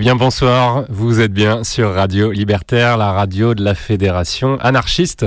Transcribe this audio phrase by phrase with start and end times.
[0.00, 5.26] Bien bonsoir, vous êtes bien sur Radio Libertaire, la radio de la Fédération anarchiste.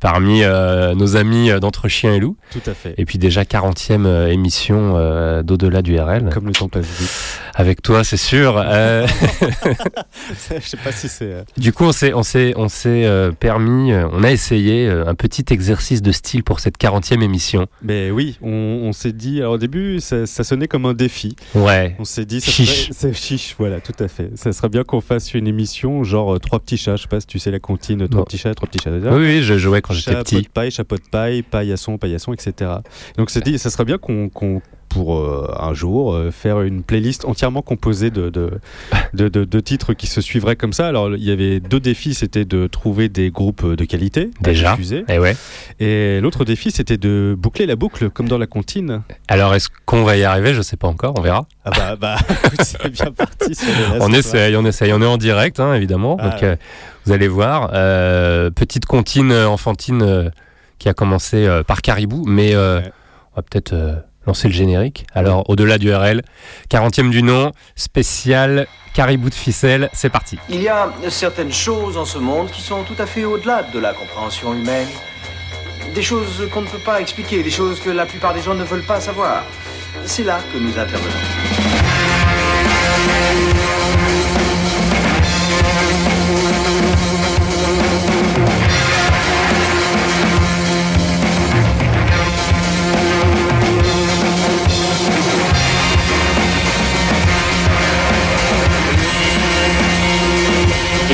[0.00, 2.36] parmi euh, nos amis d'Entre Chiens et Loups.
[2.50, 2.94] Tout à fait.
[2.98, 6.30] Et puis déjà 40e émission d'Au-delà du RL.
[6.32, 7.40] Comme le temps passe vite.
[7.54, 8.62] Avec toi, c'est sûr.
[8.62, 11.44] Je sais pas si c'est...
[11.56, 13.08] Du coup, on s'est, on s'est, on s'est
[13.40, 17.66] permis, on a essayé un petit exercice de style pour cette 40e émission.
[17.82, 21.34] Mais oui, on, s'est dit, alors au début, ça, sonnait comme un défi.
[21.54, 21.96] Ouais.
[21.98, 22.90] On s'est dit, ça chiche.
[22.92, 24.30] c'est chiche voilà, tout à fait.
[24.36, 26.96] Ça serait bien qu'on fasse une émission genre euh, trois petits chats.
[26.96, 28.90] Je sais pas si tu sais la comptine, trois petits chats, trois petits chats.
[28.90, 30.36] Oui, oui, je jouais quand j'étais petit.
[30.36, 32.70] Chapeau de paille, chapeau de paille, paillasson, paillasson, etc.
[33.16, 34.30] Donc c'est dit, ça serait bien qu'on
[34.92, 38.50] pour euh, un jour euh, faire une playlist entièrement composée de de,
[39.14, 40.86] de, titres qui se suivraient comme ça.
[40.86, 45.04] Alors il y avait deux défis, c'était de trouver des groupes de qualité déjà, et,
[45.08, 45.34] eh ouais.
[45.80, 49.02] et l'autre défi c'était de boucler la boucle comme dans la comptine.
[49.28, 50.52] Alors est-ce qu'on va y arriver?
[50.52, 51.46] Je sais pas encore, on verra.
[51.64, 52.16] Ah bah, bah
[52.60, 53.56] c'est bien parti.
[54.00, 56.56] on essaye, on essaye, on est en direct hein, évidemment, ah donc euh,
[57.06, 57.70] vous allez voir.
[58.52, 60.30] petite comptine enfantine
[60.78, 65.06] qui a commencé par Caribou, mais on va peut-être lancer le générique.
[65.14, 66.22] Alors, au-delà du RL,
[66.70, 70.38] 40e du nom, spécial caribou de ficelle, c'est parti.
[70.48, 73.78] Il y a certaines choses en ce monde qui sont tout à fait au-delà de
[73.78, 74.88] la compréhension humaine.
[75.94, 78.64] Des choses qu'on ne peut pas expliquer, des choses que la plupart des gens ne
[78.64, 79.44] veulent pas savoir.
[80.04, 81.10] C'est là que nous intervenons.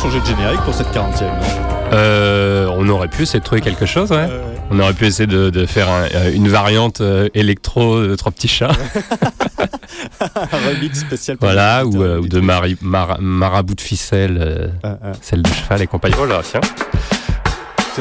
[0.00, 1.24] Changer de générique pour cette 40e.
[1.92, 4.28] Euh, on aurait pu essayer de trouver quelque chose, ouais.
[4.70, 8.70] On aurait pu essayer de, faire euh, une variante euh, électro de Trois Petits Chats.
[10.20, 11.36] un remix spécial.
[11.40, 15.12] Voilà, ou, de Marabout de ficelle, ah, ah.
[15.20, 16.14] celle de cheval et compagnie.
[16.18, 16.60] Oh là, tiens.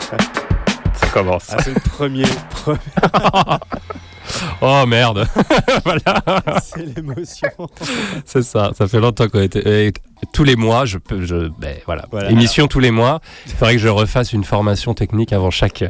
[0.00, 1.50] Ça commence.
[1.52, 2.24] Ah, c'est le premier.
[4.60, 5.26] Oh merde
[5.84, 6.22] Voilà
[6.62, 7.48] C'est l'émotion
[8.24, 9.92] C'est ça, ça fait longtemps qu'on était...
[10.32, 11.24] tous les mois, je peux...
[11.24, 12.04] Je, ben, voilà.
[12.30, 13.20] Émission tous les mois.
[13.46, 15.84] Il faudrait que je refasse une formation technique avant chaque...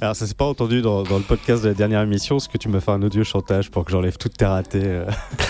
[0.00, 2.68] Alors, ça s'est pas entendu dans, le podcast de la dernière émission, ce que tu
[2.68, 4.80] me fais un audio chantage pour que j'enlève toutes tes ratés.
[4.84, 5.04] Euh.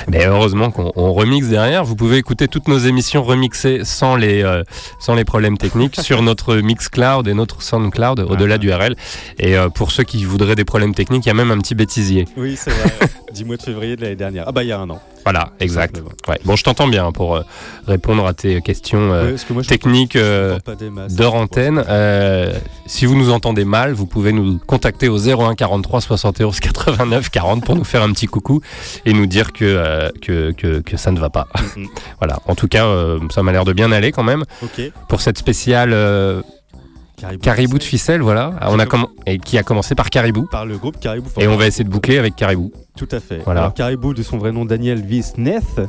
[0.09, 1.85] Mais heureusement qu'on remixe derrière.
[1.85, 4.62] Vous pouvez écouter toutes nos émissions remixées sans les, euh,
[5.00, 8.97] sans les problèmes techniques sur notre Mixcloud et notre Soundcloud au-delà du RL.
[9.38, 11.75] Et euh, pour ceux qui voudraient des problèmes techniques, il y a même un petit
[11.75, 12.26] bêtisier.
[12.38, 12.90] Oui, c'est vrai.
[13.32, 14.44] 10 mois de février de l'année dernière.
[14.47, 15.00] Ah bah il y a un an.
[15.25, 16.00] Voilà, exact.
[16.26, 16.38] Ouais.
[16.44, 17.42] Bon, je t'entends bien pour euh,
[17.87, 20.58] répondre à tes questions euh, techniques euh,
[21.11, 21.85] d'heure antenne.
[22.87, 27.64] si vous nous entendez mal, vous pouvez nous contacter au 01 43 71 89 40
[27.64, 28.62] pour nous faire un petit coucou
[29.04, 31.49] et nous dire que, que, que, ça ne va pas.
[32.20, 32.87] voilà, en tout cas,
[33.30, 34.44] ça m'a l'air de bien aller quand même.
[35.08, 35.94] Pour cette spéciale
[37.42, 38.52] Caribou, de ficelle, voilà.
[38.62, 38.87] On a
[39.26, 40.46] et qui a commencé par Caribou.
[40.50, 41.28] Par le groupe Caribou.
[41.38, 42.72] Et on va essayer de boucler avec Caribou.
[42.96, 43.40] Tout à fait.
[43.44, 43.60] Voilà.
[43.60, 45.80] Alors Caribou, de son vrai nom Daniel Visneth,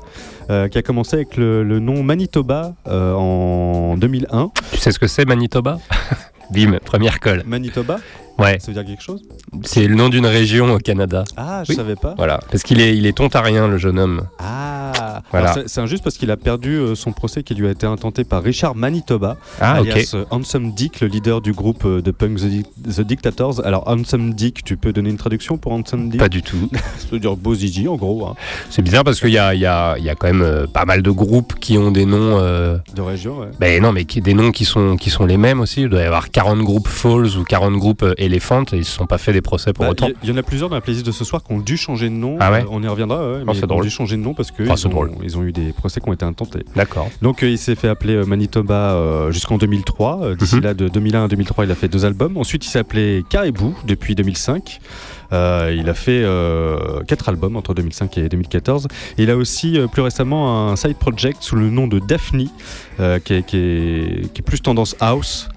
[0.50, 4.52] euh, qui a commencé avec le, nom Manitoba euh, en 2001.
[4.72, 5.80] Tu sais ce que c'est Manitoba?
[6.52, 7.44] Bim, première colle.
[7.46, 8.00] Manitoba?
[8.40, 8.58] Ouais.
[8.60, 9.22] Ça veut dire quelque chose?
[9.64, 11.24] C'est le nom d'une région au Canada.
[11.38, 12.14] Ah, je savais pas.
[12.18, 14.24] Voilà, parce qu'il est, il est ontarien, le jeune homme.
[14.40, 15.56] Ah, voilà.
[15.68, 18.44] C'est injuste parce qu'il a perdu euh, son procès qui lui a été intenté par
[18.44, 23.02] Richard Manitoba, ah, alias euh, Handsome Dick, le leader du groupe euh, de punk The,
[23.02, 23.66] Dictators.
[23.66, 26.20] Alors, Handsome Dick, tu peux donner une traduction pour Handsome Dick?
[26.20, 26.70] Pas du tout.
[26.74, 28.28] Ça veut dire beau en gros.
[28.28, 28.36] Hein.
[28.70, 31.12] C'est bizarre parce qu'il y a, y, a, y a, quand même pas mal de
[31.12, 32.40] groupes qui ont des noms.
[32.40, 33.48] de région, ouais.
[33.60, 35.82] Ben non, mais qui, des noms qui sont, qui sont les mêmes aussi.
[35.82, 39.06] Il doit y avoir 40 groupes Falls ou 40 groupes Elephant et ils se sont
[39.06, 40.10] pas fait des procès pour bah, autant.
[40.24, 42.10] Il y, en a plusieurs dans la playlist de ce soir qui ont dû changer
[42.10, 42.38] de nom.
[42.40, 43.18] Ah ouais on y reviendra.
[43.18, 44.76] Ouais, oh, mais ils ont dû changer de nom parce que ah,
[45.24, 46.64] ils, ont, eu des procès qui ont été intentés.
[46.76, 47.10] D'accord.
[47.22, 50.36] Donc il s'est fait appeler Manitoba jusqu'en 2003.
[50.36, 50.62] D'ici mhm.
[50.62, 52.38] là, de 2001 à 2003, il a fait deux albums.
[52.38, 54.80] Ensuite, il s'appelait Caribou depuis 2005.
[55.32, 58.88] Euh, il a fait euh, quatre albums entre 2005 et 2014.
[59.18, 62.48] Et il a aussi euh, plus récemment un side project sous le nom de Daphne,
[62.98, 65.50] qui est, qui, est, qui, est, plus tendance house.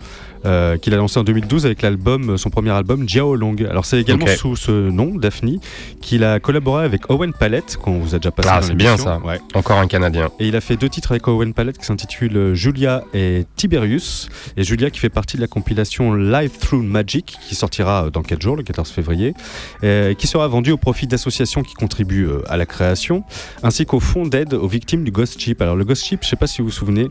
[0.44, 3.54] Euh, qu'il a lancé en 2012 avec l'album, son premier album Jiao Long.
[3.68, 5.58] Alors c'est également sous ce nom, Daphne,
[6.00, 8.48] qu'il a collaboré avec Owen Palette, qu'on vous a déjà passé.
[8.50, 9.18] Ah, c'est bien ça.
[9.24, 9.40] Ouais.
[9.54, 10.30] Encore un Canadien.
[10.40, 14.28] Et il a fait deux titres avec Owen Palette qui s'intitulent Julia et Tiberius.
[14.56, 18.40] Et Julia qui fait partie de la compilation Live Through Magic qui sortira dans 4
[18.42, 19.34] jours, le 14 février,
[19.82, 23.24] et qui sera vendue au profit d'associations qui contribuent euh, à la création,
[23.62, 25.60] ainsi qu'au fonds d'aide aux victimes du Ghost Ship.
[25.60, 27.08] Alors le Ghost Ship, je ne sais pas si vous vous souvenez,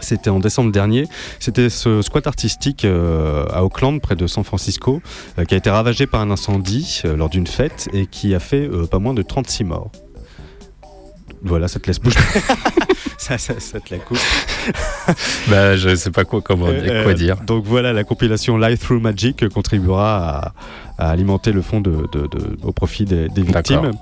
[0.00, 1.06] c'était en décembre dernier.
[1.40, 5.02] C'était ce squat artistique euh, à Auckland, près de San Francisco,
[5.38, 8.40] euh, qui a été ravagé par un incendie euh, lors d'une fête et qui a
[8.40, 9.90] fait pas moins de 36 morts.
[11.42, 12.18] Voilà, ça te laisse bouger.
[13.18, 14.18] ça, ça, te la coupe.
[15.48, 16.66] bah, je sais pas quoi, comment,
[17.02, 17.36] quoi dire.
[17.46, 20.52] Donc voilà, la compilation Live Through Magic contribuera à,
[20.98, 22.08] alimenter le fond de,
[22.62, 23.92] au profit des, des victimes.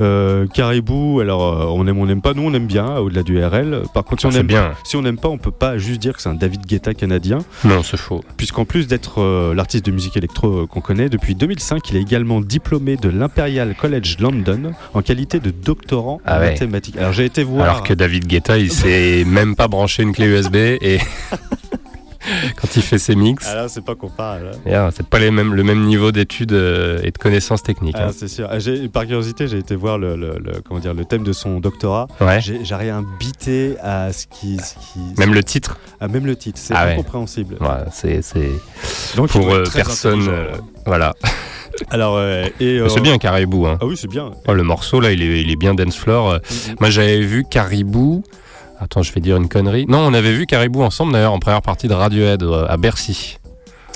[0.00, 3.42] Euh, Caribou, alors euh, on aime, on n'aime pas, nous on aime bien au-delà du
[3.44, 3.82] RL.
[3.92, 4.72] Par contre, si on aime bien.
[4.82, 7.40] si on n'aime pas, on peut pas juste dire que c'est un David Guetta canadien.
[7.64, 8.24] Non, c'est faux.
[8.38, 12.40] Puisqu'en plus d'être euh, l'artiste de musique électro qu'on connaît, depuis 2005, il est également
[12.40, 16.96] diplômé de l'Imperial College London en qualité de doctorant ah en mathématiques.
[16.96, 17.64] Alors j'ai été voir.
[17.64, 20.98] Alors que David Guetta, il s'est même pas branché une clé USB et.
[22.56, 23.46] quand il fait ses mix.
[23.48, 24.52] Ah c'est pas comparable.
[24.92, 27.96] c'est pas les mêmes, le même niveau d'études euh, et de connaissances techniques.
[27.98, 28.10] Ah, hein.
[28.16, 28.48] C'est sûr.
[28.50, 28.58] Ah,
[28.92, 32.08] par curiosité, j'ai été voir le, comment dire, le thème de son doctorat.
[32.20, 32.40] Ouais.
[32.40, 34.58] J'ai rien bité à ce qui.
[35.18, 35.78] même le titre?
[36.00, 37.56] Ah, Même le titre, c'est incompréhensible.
[37.60, 38.22] Ouais, c'est.
[39.16, 40.28] Donc, pour euh, personne.
[40.28, 41.14] Euh, voilà.
[41.90, 43.66] Alors, et c'est bien Caribou.
[43.66, 43.78] Hein.
[43.80, 44.32] Ah oui, c'est bien.
[44.46, 46.36] Oh, le morceau là, il est, il est bien dance floor.
[46.36, 46.74] Mm-hmm.
[46.80, 48.22] Moi, j'avais vu Caribou.
[48.80, 49.84] Attends, je vais dire une connerie.
[49.86, 53.36] Non, on avait vu Caribou ensemble d'ailleurs en première partie de Radiohead euh, à Bercy.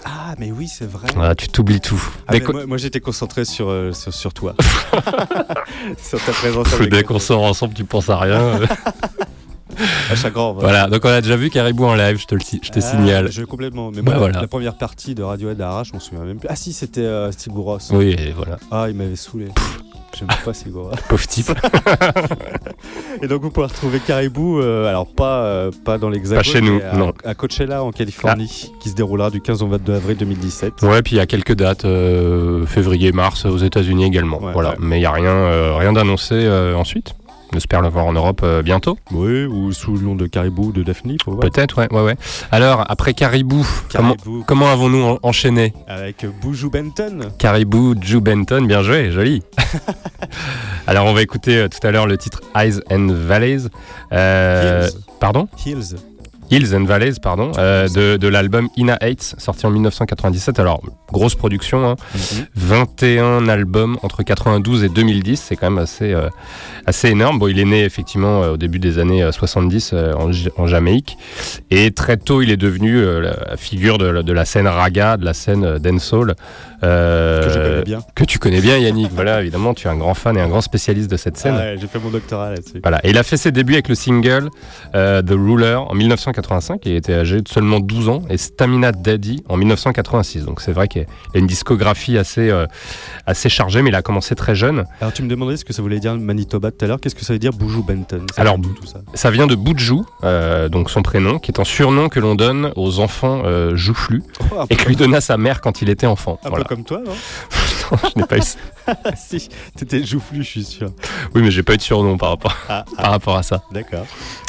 [0.05, 1.09] Ah, mais oui, c'est vrai.
[1.19, 2.03] Ah, tu t'oublies tout.
[2.29, 2.35] Ah,
[2.67, 4.55] moi, j'étais concentré sur, euh, sur, toi.
[5.99, 6.69] sur ta présence.
[6.91, 8.61] Dès qu'on sort ensemble, tu penses à rien.
[10.11, 10.53] à chaque grand.
[10.53, 10.89] Voilà.
[10.89, 13.33] donc on a déjà vu Caribou en live, je te, le, je te ah, signale.
[13.33, 13.91] Je complètement.
[13.91, 16.49] Mais moi, la, première partie de Radiohead à Arrache, on se souvient même plus.
[16.51, 17.91] Ah si, c'était euh, Steve Ross.
[17.95, 18.59] Oui, voilà.
[18.71, 19.49] Ah, il m'avait saoulé.
[20.17, 20.91] J'aime pas ces gros.
[21.09, 21.51] Pauvre type.
[23.23, 26.61] et donc vous pouvez retrouver Caribou, euh, alors pas, euh, pas dans l'Hexagone, pas chez
[26.61, 27.13] nous, à, non.
[27.25, 28.77] à Coachella en Californie, ah.
[28.81, 30.83] qui se déroulera du 15 au 22 avril 2017.
[30.83, 34.39] Ouais, puis il y a quelques dates, euh, février, mars aux États-Unis également.
[34.53, 37.15] voilà, mais il y a rien, rien d'annoncé ensuite.
[37.55, 38.99] J'espère le voir en Europe euh, bientôt.
[39.13, 41.17] Oui, ou sous le nom de Caribou de Daphne.
[41.41, 42.17] Peut-être, ouais, ouais, ouais.
[42.51, 43.65] Alors, après Caribou,
[44.47, 45.73] comment, avons-nous enchaîné?
[45.87, 47.31] Avec Boujou Benton.
[47.39, 49.45] Caribou, Jou Benton, bien joué, joli.
[50.89, 53.69] Alors, on va écouter euh, tout à l'heure le titre Eyes and Valleys.
[54.13, 54.89] Euh,
[55.21, 55.47] pardon?
[55.65, 55.97] Hills.
[56.51, 60.59] Hills and Valleys, pardon, euh, de, de l'album Ina Hates, sorti en 1997.
[60.59, 60.83] Alors,
[61.13, 61.97] grosse production, hein.
[62.55, 63.49] 21 mhm.
[63.49, 66.29] albums entre 92 et 2010, c'est quand même assez, euh,
[66.87, 67.39] assez énorme.
[67.39, 71.17] Bon, il est né effectivement euh, au début des années 70 en, en, Jamaïque,
[71.71, 75.35] et très tôt, il est devenu la figure de, de, la scène raga, de la
[75.35, 76.35] scène dancehall.
[76.85, 78.01] Que, bien.
[78.15, 79.11] que tu connais bien, Yannick.
[79.13, 81.57] voilà, évidemment, tu es un grand fan et un grand spécialiste de cette scène.
[81.59, 82.81] Ah j'ai fait mon doctorat là-dessus.
[82.83, 84.51] Voilà, et il a fait ses débuts avec le single
[84.93, 86.15] The Ruler en 1990.
[86.25, 90.45] 1985 et était âgé de seulement 12 ans et Stamina Daddy en 1986.
[90.45, 92.67] Donc c'est vrai qu'il a une discographie assez, euh,
[93.27, 94.85] assez chargée, mais il a commencé très jeune.
[95.01, 97.01] Alors tu me demandais ce que ça voulait dire Manitoba tout à l'heure.
[97.01, 98.27] Qu'est-ce que ça veut dire Boujou Benton?
[98.37, 102.09] Alors tout ça, ça vient de Boujou, euh, donc son prénom, qui est un surnom
[102.09, 104.23] que l'on donne aux enfants euh, joufflus
[104.53, 106.39] oh, et que lui donna sa mère quand il était enfant.
[106.43, 107.13] Peu comme toi, non
[108.03, 108.43] je n'ai pas eu.
[109.17, 110.91] si, t'étais joufflu, je suis sûr.
[111.35, 113.03] Oui, mais j'ai pas eu de surnom par rapport, ah, ah.
[113.03, 113.63] par rapport à ça.
[113.71, 114.07] D'accord.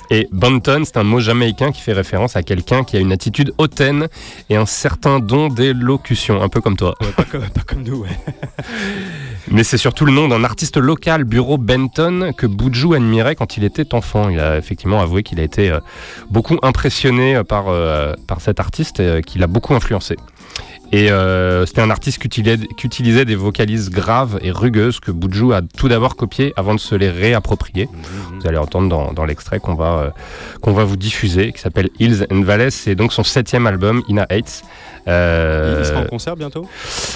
[0.09, 3.53] Et Banton, c'est un mot jamaïcain qui fait référence à quelqu'un qui a une attitude
[3.57, 4.07] hautaine
[4.49, 6.95] et un certain don d'élocution, un peu comme toi.
[7.15, 7.23] pas,
[7.65, 8.09] comme, nous, ouais.
[9.47, 13.63] Mais c'est surtout le nom d'un artiste local, Bureau Benton, que Boudjou admirait quand il
[13.63, 14.29] était enfant.
[14.29, 15.79] Il a effectivement avoué qu'il a été euh,
[16.29, 20.17] beaucoup impressionné par, euh, par cet artiste et qu'il a beaucoup influencé.
[20.91, 25.61] Et euh, c'était un artiste qui utilisait, des vocalises graves et rugueuses que Boudjou a
[25.61, 27.85] tout d'abord copiées avant de se les réapproprier.
[27.91, 28.39] Mhm.
[28.39, 30.09] Vous allez entendre dans, l'extrait qu'on va, euh,
[30.61, 32.71] qu'on va vous diffuser, qui s'appelle Hills and Valleys.
[32.71, 34.63] C'est donc son septième album, Ina Hates.
[35.07, 36.67] Euh, il sera en concert bientôt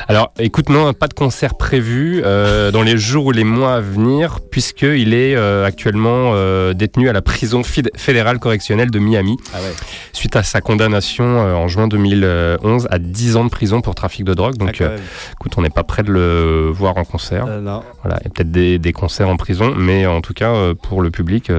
[0.08, 3.80] Alors, écoute, non, pas de concert prévu euh, dans les jours ou les mois à
[3.80, 6.34] venir, puisqu'il est euh, actuellement
[6.74, 9.74] détenu à la prison fédérale correctionnelle de Miami, ah ouais.
[10.14, 14.34] suite à sa condamnation en juin 2011 à 10 ans de prison pour trafic de
[14.34, 14.58] drogue.
[14.58, 14.92] Donc, ah,
[15.34, 17.48] écoute, on n'est pas prêt de le voir en concert.
[17.48, 17.82] non.
[18.04, 21.02] Voilà, il y a peut-être des, des, concerts en prison, mais en tout cas, pour
[21.02, 21.52] le public,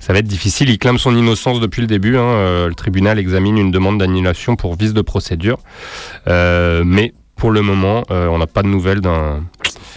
[0.00, 0.70] ça va être difficile.
[0.70, 2.16] Il clame son innocence depuis le début.
[2.16, 2.66] Hein.
[2.68, 5.58] le tribunal examine une demande d'annulation pour vice de procédure,
[6.26, 9.42] mais pour le moment, on n'a pas de nouvelles d'un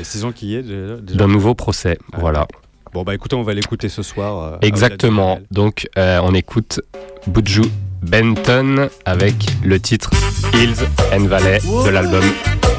[0.03, 1.97] saison qui est d'un nouveau procès.
[2.13, 2.47] Ah, voilà.
[2.93, 4.53] Bon bah écoutez, on va l'écouter ce soir.
[4.53, 5.39] Euh, Exactement.
[5.51, 6.81] Donc euh, on écoute
[7.27, 7.61] Buju
[8.01, 10.09] Benton avec le titre
[10.53, 12.23] Hills and Valley de l'album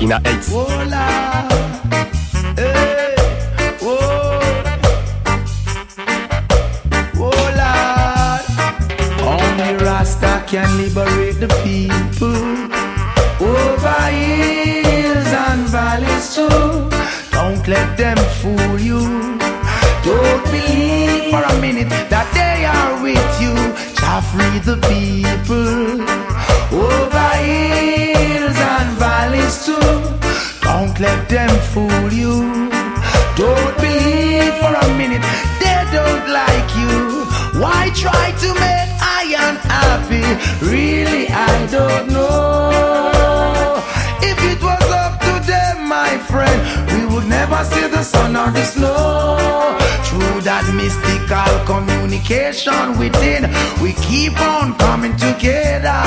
[0.00, 0.20] Ina.
[9.82, 12.69] Rasta can liberate the people
[17.70, 18.98] let them fool you.
[20.02, 23.54] Don't believe for a minute that they are with you.
[23.94, 26.02] Shall free the people
[26.74, 29.90] over hills and valleys too.
[30.66, 32.34] Don't let them fool you.
[33.38, 35.22] Don't believe for a minute
[35.62, 37.22] they don't like you.
[37.62, 40.26] Why try to make I unhappy?
[40.66, 43.78] Really, I don't know.
[44.22, 46.79] If it was up to them, my friend,
[47.40, 49.38] never see the sun or the snow.
[50.06, 53.42] Through that mystical communication within,
[53.82, 56.00] we keep on coming together.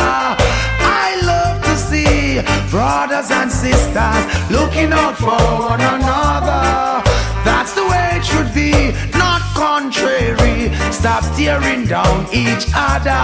[1.01, 2.37] I love to see
[2.69, 4.23] brothers and sisters
[4.57, 5.41] looking out for
[5.73, 7.01] one another.
[7.47, 10.69] That's the way it should be, not contrary.
[10.93, 13.23] Stop tearing down each other.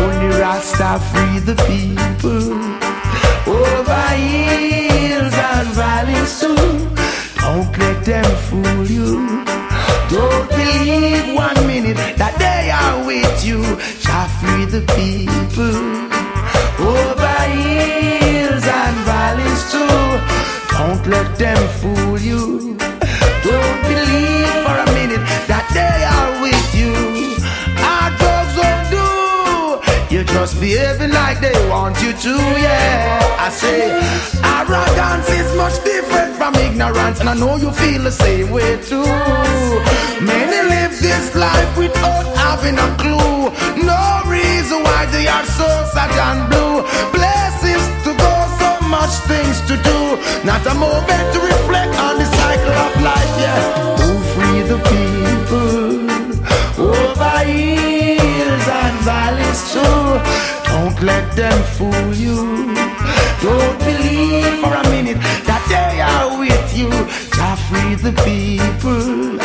[0.00, 2.48] Only Rasta free the people.
[3.44, 7.01] Over hills and valleys too.
[7.54, 9.44] Don't let them fool you.
[10.08, 13.60] Don't believe one minute that they are with you.
[14.00, 15.76] Shall free the people
[16.80, 19.98] over hills and valleys too.
[20.78, 22.78] Don't let them fool you.
[23.44, 24.71] Don't believe
[30.42, 33.46] just behaving like they want you to, yeah.
[33.46, 33.94] I say
[34.56, 39.06] arrogance is much different from ignorance, and I know you feel the same way too.
[40.32, 43.54] Many live this life without having a clue.
[43.86, 46.74] No reason why they are so sad and blue.
[47.14, 49.98] Places to go, so much things to do.
[50.42, 53.62] Not a moment to reflect on the cycle of life, yeah.
[54.00, 56.10] To free the people
[56.82, 62.74] over hills and valleys Don't let them fool you.
[63.42, 66.88] Don't believe for a minute that they are with you.
[67.36, 69.38] Jah free the people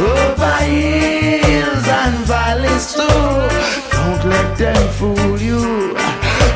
[0.00, 3.20] over hills and valleys too.
[3.92, 5.94] Don't let them fool you.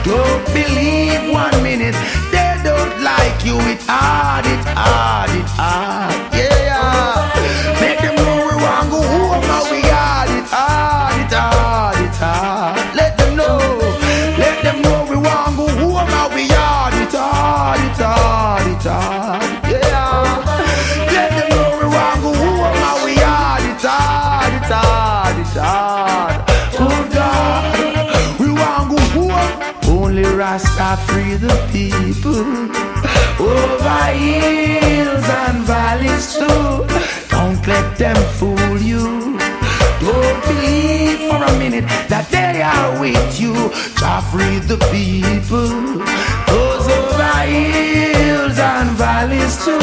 [0.02, 1.96] Don't believe one minute
[2.32, 3.56] they don't like you.
[3.72, 6.27] It hard, it hard, it hard.
[30.58, 32.42] Rasta free the people
[33.38, 36.84] over hills and valleys too.
[37.30, 39.38] Don't let them fool you.
[40.00, 43.54] Don't believe for a minute that they are with you.
[44.00, 46.02] Jah free the people.
[46.50, 49.78] Those over hills and valleys too.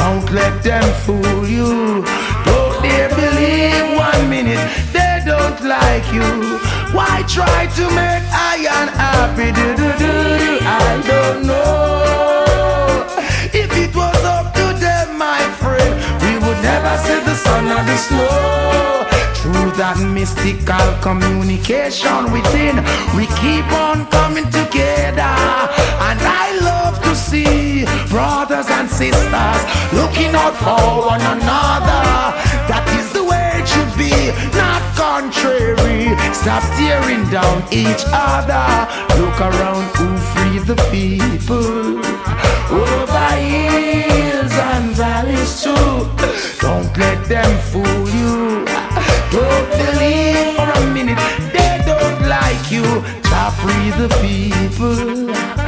[0.00, 2.02] Don't let them fool you.
[2.46, 4.81] Don't they believe one minute
[5.52, 6.58] don't like you.
[6.94, 9.52] Why try to make I unhappy?
[9.52, 10.58] Do, do, do, do.
[10.64, 13.06] I don't know.
[13.52, 17.84] If it was up to them, my friend, we would never see the sun or
[17.84, 19.08] the snow.
[19.42, 22.76] Through that mystical communication within,
[23.16, 25.36] we keep on coming together.
[26.08, 29.60] And I love to see brothers and sisters
[29.92, 32.04] looking out for one another.
[32.70, 34.14] That is the way it should be,
[34.56, 36.16] not contrary.
[36.32, 38.66] Stop tearing down each other.
[39.20, 41.98] Look around who free the people.
[42.80, 45.88] Over hills and valleys too.
[46.64, 48.64] Don't let them fool you.
[49.36, 51.22] Don't believe for a minute
[51.54, 52.86] they don't like you.
[53.28, 55.61] Jah free the people.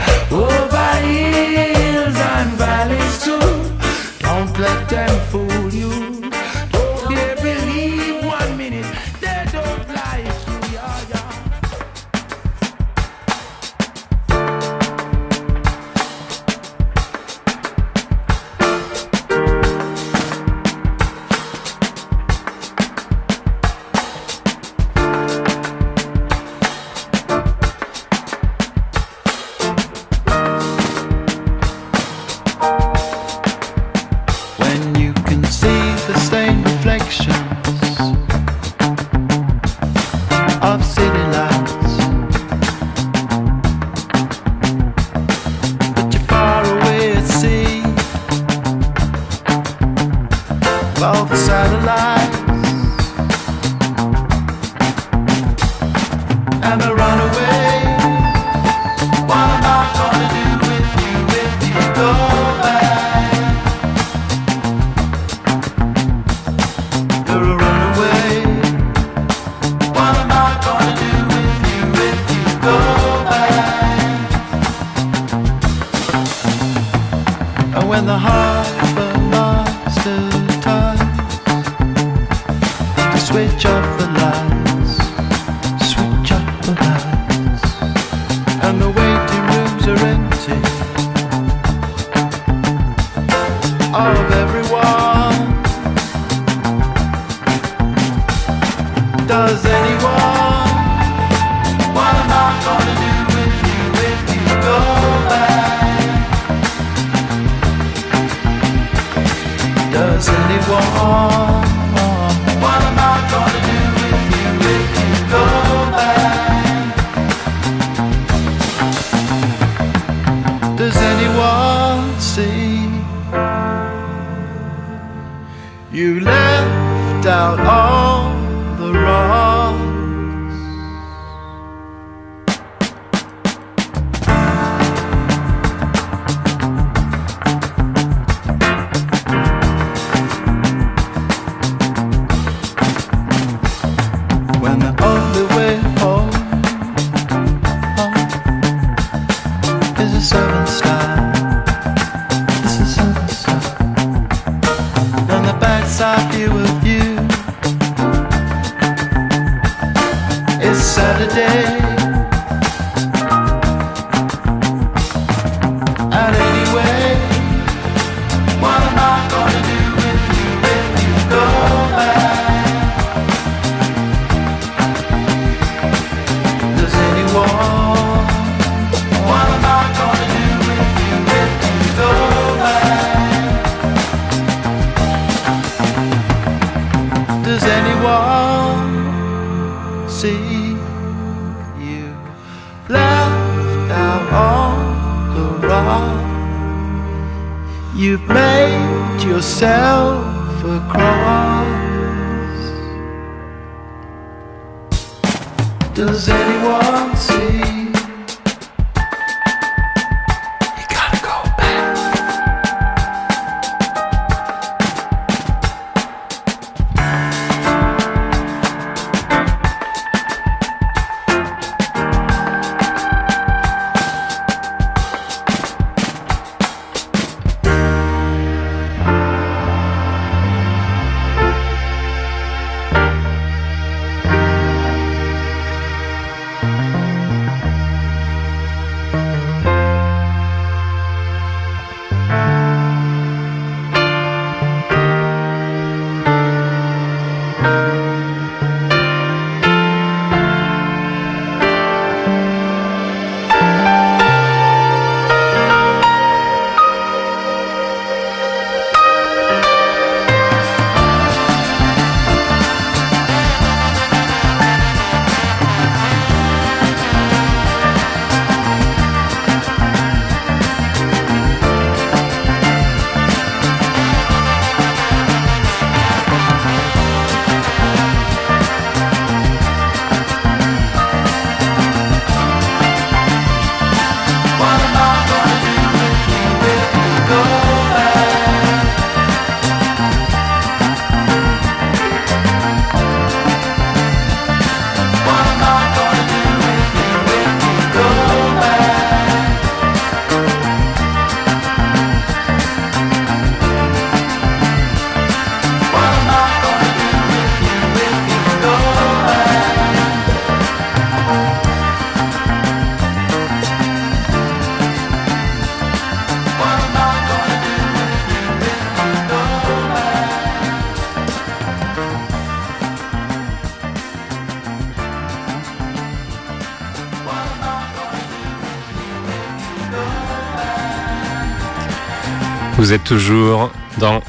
[332.85, 334.21] Vous êtes toujours dans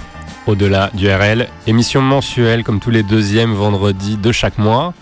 [0.47, 4.93] Au-delà du RL, émission mensuelle comme tous les deuxièmes vendredis de chaque mois,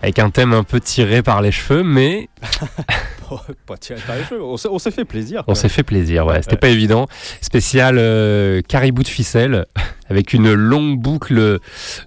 [0.00, 2.28] avec un thème un peu tiré par les cheveux, mais
[3.28, 5.42] On s'est fait plaisir.
[5.48, 6.40] On s'est fait plaisir, ouais.
[6.42, 7.08] C'était pas évident.
[7.40, 9.66] Spécial euh, caribou de ficelle
[10.08, 11.58] avec une longue boucle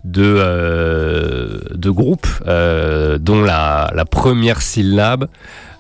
[0.06, 5.28] de, euh, de groupe euh, dont la, la, première syllabe.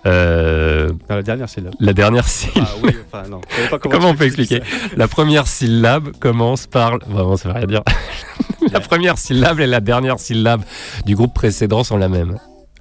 [0.08, 1.74] Euh, la dernière syllabe.
[1.80, 2.68] La dernière syllabe.
[2.70, 3.42] Ah, oui, enfin, non.
[3.82, 4.62] comment, on peut expliquer
[4.96, 7.00] La première syllabe commence par.
[7.08, 7.84] Vraiment, ça veut rien dire.
[8.72, 10.62] la première syllabe et la dernière syllabe
[11.06, 12.38] du groupe précédent sont la même.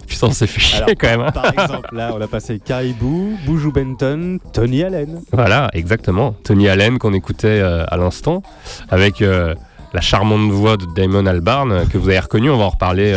[0.06, 1.20] Putain, c'est fait chier quand même.
[1.20, 1.32] Hein.
[1.32, 5.20] Par exemple, là, on a passé Caribou, Boujou Benton, Tony Allen.
[5.32, 6.36] Voilà, exactement.
[6.44, 8.42] Tony Allen qu'on écoutait euh, à l'instant,
[8.88, 9.54] avec euh,
[9.94, 12.50] la charmante voix de Damon Albarn, que vous avez reconnu.
[12.50, 13.16] On va en reparler,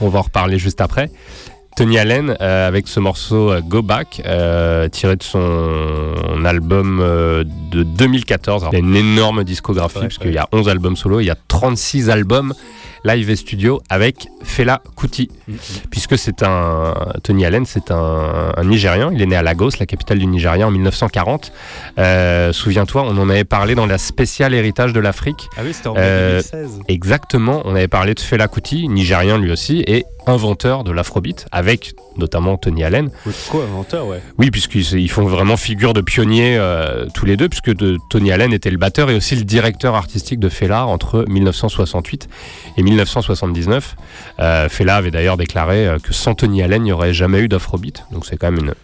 [0.00, 1.10] on va en reparler juste après.
[1.76, 4.22] Tony Allen avec ce morceau Go Back
[4.92, 6.98] tiré de son album
[7.70, 8.68] de 2014.
[8.70, 11.30] il y a une énorme discographie parce qu'il y a 11 albums solo, il y
[11.30, 12.54] a 36 albums
[13.04, 15.56] live et studio avec Fela Kuti, mm, mm.
[15.90, 19.10] puisque c'est un Tony Allen, c'est un, Nigérian.
[19.10, 21.52] Il est né à Lagos, la capitale du Nigeria, en 1940.
[21.98, 25.48] Euh, souviens-toi, on en avait parlé dans la spéciale héritage de l'Afrique.
[25.56, 26.52] Ah oui, c'était en 2016.
[26.52, 31.46] Euh, exactement, on avait parlé de Fela Kuti, Nigérien lui aussi, et inventeur de l'afrobeat,
[31.52, 33.10] avec notamment Tony Allen.
[33.50, 34.20] Co-inventeur, ouais.
[34.38, 38.52] Oui, puisqu'ils font vraiment figure de pionnier euh, tous les deux, puisque de, Tony Allen
[38.52, 42.28] était le batteur et aussi le directeur artistique de Fela entre 1968
[42.76, 43.96] et 1979.
[44.40, 47.48] Euh, Fela avait d'ailleurs déclaré euh, que sans Tony Allen, il n'y aurait jamais eu
[47.48, 48.04] d'afrobeat.
[48.12, 48.74] Donc c'est quand même une,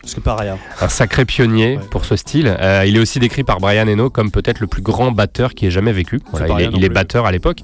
[0.80, 2.56] un sacré pionnier pour ce style.
[2.60, 5.66] Euh, il est aussi décrit par Brian Eno comme peut-être le plus grand batteur qui
[5.66, 6.20] ait jamais vécu.
[6.74, 7.60] il est, batteur à l'époque.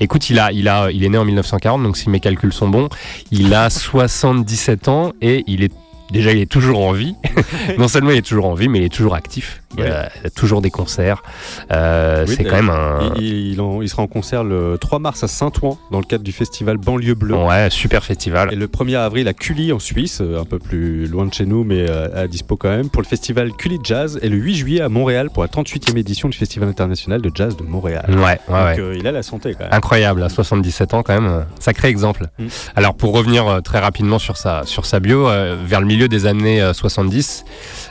[0.00, 2.68] Écoute, il, a, il, a, il est né en 1940, donc si mes calculs sont
[2.68, 2.88] bons,
[3.30, 5.72] il a 77 ans et il est
[6.10, 7.14] déjà il est toujours en vie.
[7.78, 9.62] non seulement il est toujours en vie, mais il est toujours actif.
[9.78, 11.22] Il, y a, toujours des concerts.
[11.70, 13.12] Euh, c'est quand même un.
[13.18, 16.78] Il, il, sera en concert le 3 mars à Saint-Ouen dans le cadre du festival
[16.78, 17.34] Banlieue Bleue.
[17.34, 18.52] Ouais, super festival.
[18.52, 21.44] Et le 1er avril à Cully en Suisse, euh, un peu plus loin de chez
[21.44, 24.18] nous, mais euh, à dispo quand même, pour le festival Cully Jazz.
[24.22, 27.56] Et le 8 juillet à Montréal pour la 38e édition du Festival international de jazz
[27.56, 28.06] de Montréal.
[28.08, 29.72] Ouais, ouais, Donc, il a la santé quand même.
[29.72, 32.28] Incroyable, à 77 ans quand même, sacré exemple.
[32.38, 32.46] Mm.
[32.76, 35.28] Alors pour revenir très rapidement sur sa, sur sa bio,
[35.64, 37.44] vers le milieu des années 70,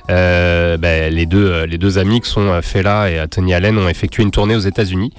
[0.08, 0.80] ben,
[1.12, 4.56] les, deux, les deux amis qui sont Fela et Tony Allen ont effectué une tournée
[4.56, 5.12] aux États-Unis.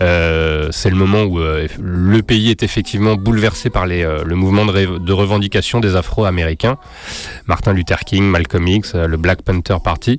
[0.00, 4.34] Euh, c'est le moment où euh, le pays est effectivement bouleversé par les, euh, le
[4.34, 6.78] mouvement de, de, revendication des Afro-Américains.
[7.46, 10.18] Martin Luther King, Malcolm X, le Black Panther Party.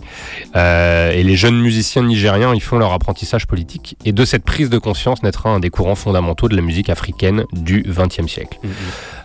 [0.56, 3.98] et les jeunes musiciens nigériens, ils font leur apprentissage politique.
[4.06, 7.46] Et de cette prise de conscience naîtra un des courants fondamentaux de la musique africaine
[7.54, 8.60] du XXe siècle.
[8.64, 8.68] Mm-hmm.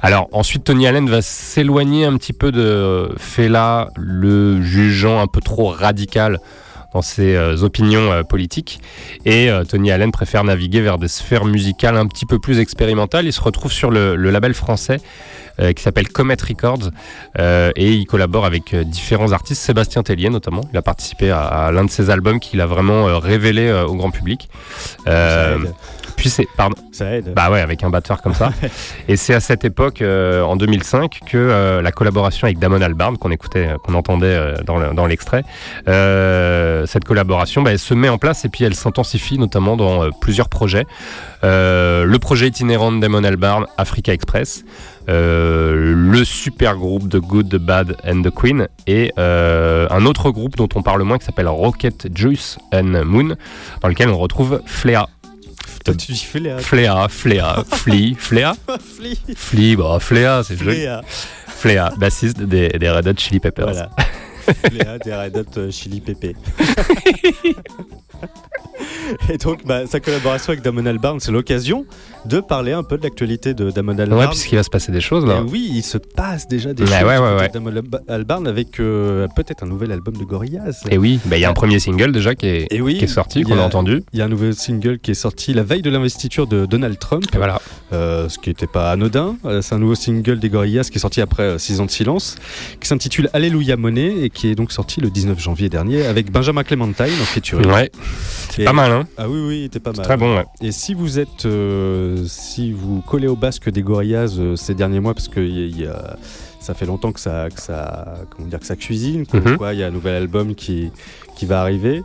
[0.02, 2.60] Alors ensuite, Tony Allen va s'éloigner un petit peu de
[3.16, 6.38] Fela, le jugeant un peu trop radical
[6.96, 8.80] dans ses euh, opinions euh, politiques.
[9.26, 13.26] Et euh, Tony Allen préfère naviguer vers des sphères musicales un petit peu plus expérimentales.
[13.26, 14.98] Il se retrouve sur le, label français
[15.74, 16.90] qui s'appelle Comet Records
[17.38, 20.60] et il collabore avec différents artistes, Sébastien Tellier notamment.
[20.70, 24.50] Il a participé à, l'un de ses albums qu'il a vraiment révélé au grand public.
[26.16, 26.76] Puis c'est, pardon.
[26.92, 27.34] Ça aide.
[27.34, 28.50] Bah ouais, avec un batteur comme ça.
[29.08, 33.18] et c'est à cette époque, euh, en 2005, que euh, la collaboration avec Damon Albarn,
[33.18, 35.42] qu'on écoutait, euh, qu'on entendait dans, l'extrait,
[35.86, 40.48] cette collaboration, bah, elle se met en place et puis elle s'intensifie notamment dans plusieurs
[40.48, 40.86] projets.
[41.42, 44.64] le projet itinérant de Damon Albarn, Africa Express.
[45.06, 50.68] le super groupe de Good, the Bad and the Queen et un autre groupe dont
[50.74, 53.36] on parle moins qui s'appelle Rocket Juice and Moon
[53.82, 55.06] dans lequel on retrouve Flea
[55.86, 56.58] toi, tu dis Fléa.
[56.58, 58.54] Fléa, Fléa, Flea, Fléa?
[58.96, 59.16] Flea.
[59.36, 60.84] Flea, bah, Fléa, c'est joli.
[61.46, 63.66] Fléa, bassiste des, des Red Hot Chili Peppers.
[63.66, 63.90] Voilà.
[64.68, 66.34] Fléa des Red Hot euh, Chili Peppers.
[69.28, 71.86] Et donc, bah, sa collaboration avec Damon Albarn, c'est l'occasion
[72.24, 74.20] de parler un peu de l'actualité de Damon Albarn.
[74.20, 75.42] Ouais, puisqu'il va se passer des choses là.
[75.42, 77.72] oui, il se passe déjà des choses ouais, ouais, Damon
[78.08, 80.82] Albarn avec euh, peut-être un nouvel album de Gorillaz.
[80.90, 83.42] Et oui, bah, il y a un premier single déjà qui est, qui est sorti,
[83.42, 84.02] qu'on a, entendu.
[84.12, 86.98] Il y a un nouveau single qui est sorti la veille de l'investiture de Donald
[86.98, 87.24] Trump.
[87.34, 87.60] voilà.
[87.92, 89.36] Euh, ce qui n'était pas anodin.
[89.44, 92.34] Euh, c'est un nouveau single des Gorillaz qui est sorti après 6 ans de silence,
[92.80, 96.64] qui s'intitule Alléluia Monnaie et qui est donc sorti le 19 janvier dernier avec Benjamin
[96.64, 97.70] Clementine en featuring.
[97.70, 97.90] Ouais,
[98.50, 100.04] c'est pas mal, hein Ah oui, oui, il était pas mal.
[100.04, 100.44] Très bon, ouais.
[100.62, 101.46] Et si vous êtes,
[102.26, 105.40] si vous collé au basque des Gorillaz euh, ces derniers mois parce que
[106.60, 109.24] ça fait longtemps que ça, que ça, comment dire, que ça cuisine.
[109.32, 109.58] Mhm.
[109.72, 110.90] il y a un nouvel album qui,
[111.36, 112.02] qui va arriver.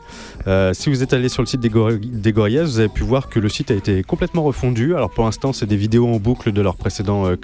[0.47, 3.29] Euh, si vous êtes allé sur le site des, des, Gorillaz, vous avez pu voir
[3.29, 4.95] que le site a été complètement refondu.
[4.95, 7.35] Alors pour l'instant, c'est des vidéos en boucle de leurs précédents euh,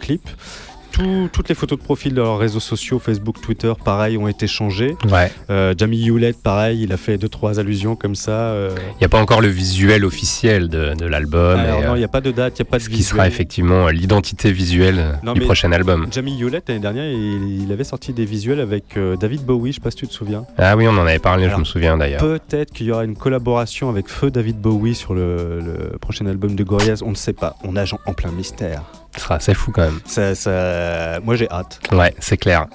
[1.31, 4.95] toutes les photos de profil de leurs réseaux sociaux, Facebook, Twitter, pareil, ont été changées.
[5.11, 5.31] Ouais.
[5.49, 8.31] Euh, Jamie Hewlett, pareil, il a fait deux trois allusions comme ça.
[8.51, 8.75] euh.
[8.95, 11.59] Il n'y a pas encore le visuel officiel de, de l'album.
[11.59, 12.89] Et, non, euh, il n'y a pas de date, il n'y a pas de ce
[12.89, 13.15] qui visuel.
[13.17, 16.07] sera effectivement l'identité visuelle Non, du prochain album.
[16.11, 19.81] Jamie Hewlett l'année dernière, il, il avait sorti des visuels avec David Bowie, je sais
[19.81, 20.45] pas si tu te souviens.
[20.57, 22.21] Ah oui, on en avait parlé, je me souviens d'ailleurs.
[22.21, 26.55] Peut-être qu'il y aura une collaboration avec Feu David Bowie sur le, le prochain album
[26.55, 27.55] de Gorillaz, on ne sait pas.
[27.63, 28.83] On nage en plein mystère.
[29.17, 29.99] Ce sera assez fou quand même.
[30.05, 31.19] Ça, ça...
[31.23, 31.79] Moi j'ai hâte.
[31.91, 32.67] Ouais, c'est clair.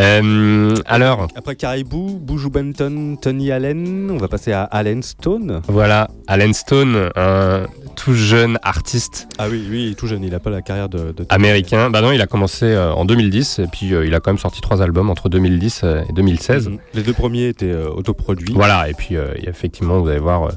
[0.00, 5.62] Euh, alors, Après Caribou, Boujou Benton, Tony Allen, on va passer à Allen Stone.
[5.68, 10.50] voilà, Alan Stone, un tout jeune artiste Ah oui, est tout jeune, il n'a pas
[10.50, 11.90] la carrière de, de américain.
[11.90, 14.38] Bah non, il a commencé euh, en 2010 et puis euh, il a quand même
[14.38, 16.68] sorti trois albums entre 2010 et 2016.
[16.68, 16.78] Mhm.
[16.94, 18.54] Les deux premiers étaient autoproduits.
[18.54, 20.50] Voilà, et puis effectivement, vous allez voir,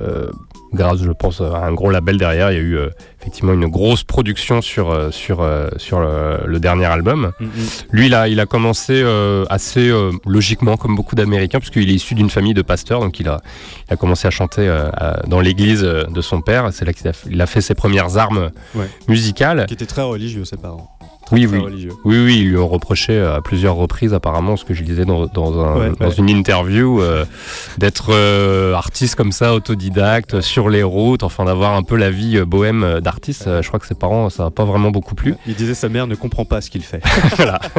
[0.00, 0.30] euh,
[0.72, 2.88] grâce, je pense, à un gros label derrière, il y a eu euh,
[3.20, 7.32] effectivement une grosse production sur, euh, sur, euh, sur le, le dernier album.
[7.40, 7.48] Mhm.
[7.90, 11.94] Lui, il a, il a commencé euh, assez euh, logiquement, comme beaucoup d'Américains, puisqu'il est
[11.94, 13.40] issu d'une famille de pasteurs, donc il a,
[13.88, 16.68] il a commencé à chanter à- dans l'église de son père.
[16.72, 18.88] C'est là qu'il a, fait ses premières armes Ouais.
[19.08, 19.66] musicales.
[19.66, 20.96] Qui étaient très religieux ses parents.
[21.32, 21.58] Oui, oui.
[21.58, 21.92] religieux.
[22.04, 25.04] Oui, oui, ils lui ont reproché euh, à plusieurs reprises, apparemment, ce que je disais
[25.04, 26.14] dans, dans, un- Ouais, dans ouais.
[26.16, 27.24] une interview, euh,
[27.78, 32.40] d'être euh, artiste comme ça, autodidacte, sur les routes, enfin d'avoir un peu la vie
[32.44, 33.48] bohème d'artiste.
[33.62, 35.34] Je crois que ses parents, ça n'a pas vraiment beaucoup plu.
[35.46, 37.00] Il disait sa mère ne comprend pas ce qu'il fait.
[37.36, 37.60] voilà.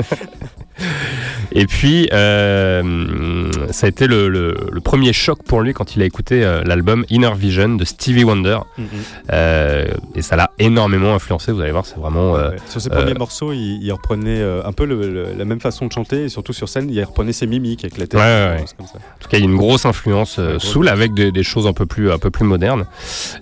[1.54, 6.02] Et puis, euh, ça a été le, le- le premier choc pour lui quand il
[6.02, 8.60] a écouté euh, l'album Inner Vision de Stevie Wonder.
[8.78, 8.86] Mhm.
[9.34, 12.34] Euh, et ça l'a énormément influencé, vous allez voir, c'est vraiment...
[12.34, 12.56] Ouais.
[12.70, 16.24] Sur ses premiers morceaux, il, il reprenait un peu le- la même façon de chanter
[16.26, 18.20] et surtout sur scène, il reprenait ses mimiques avec la tête.
[18.20, 18.94] Ouais, comme ça.
[18.98, 21.74] En tout cas, il y a une grosse influence Soul avec des, des choses un
[21.74, 22.86] peu plus, un peu plus modernes.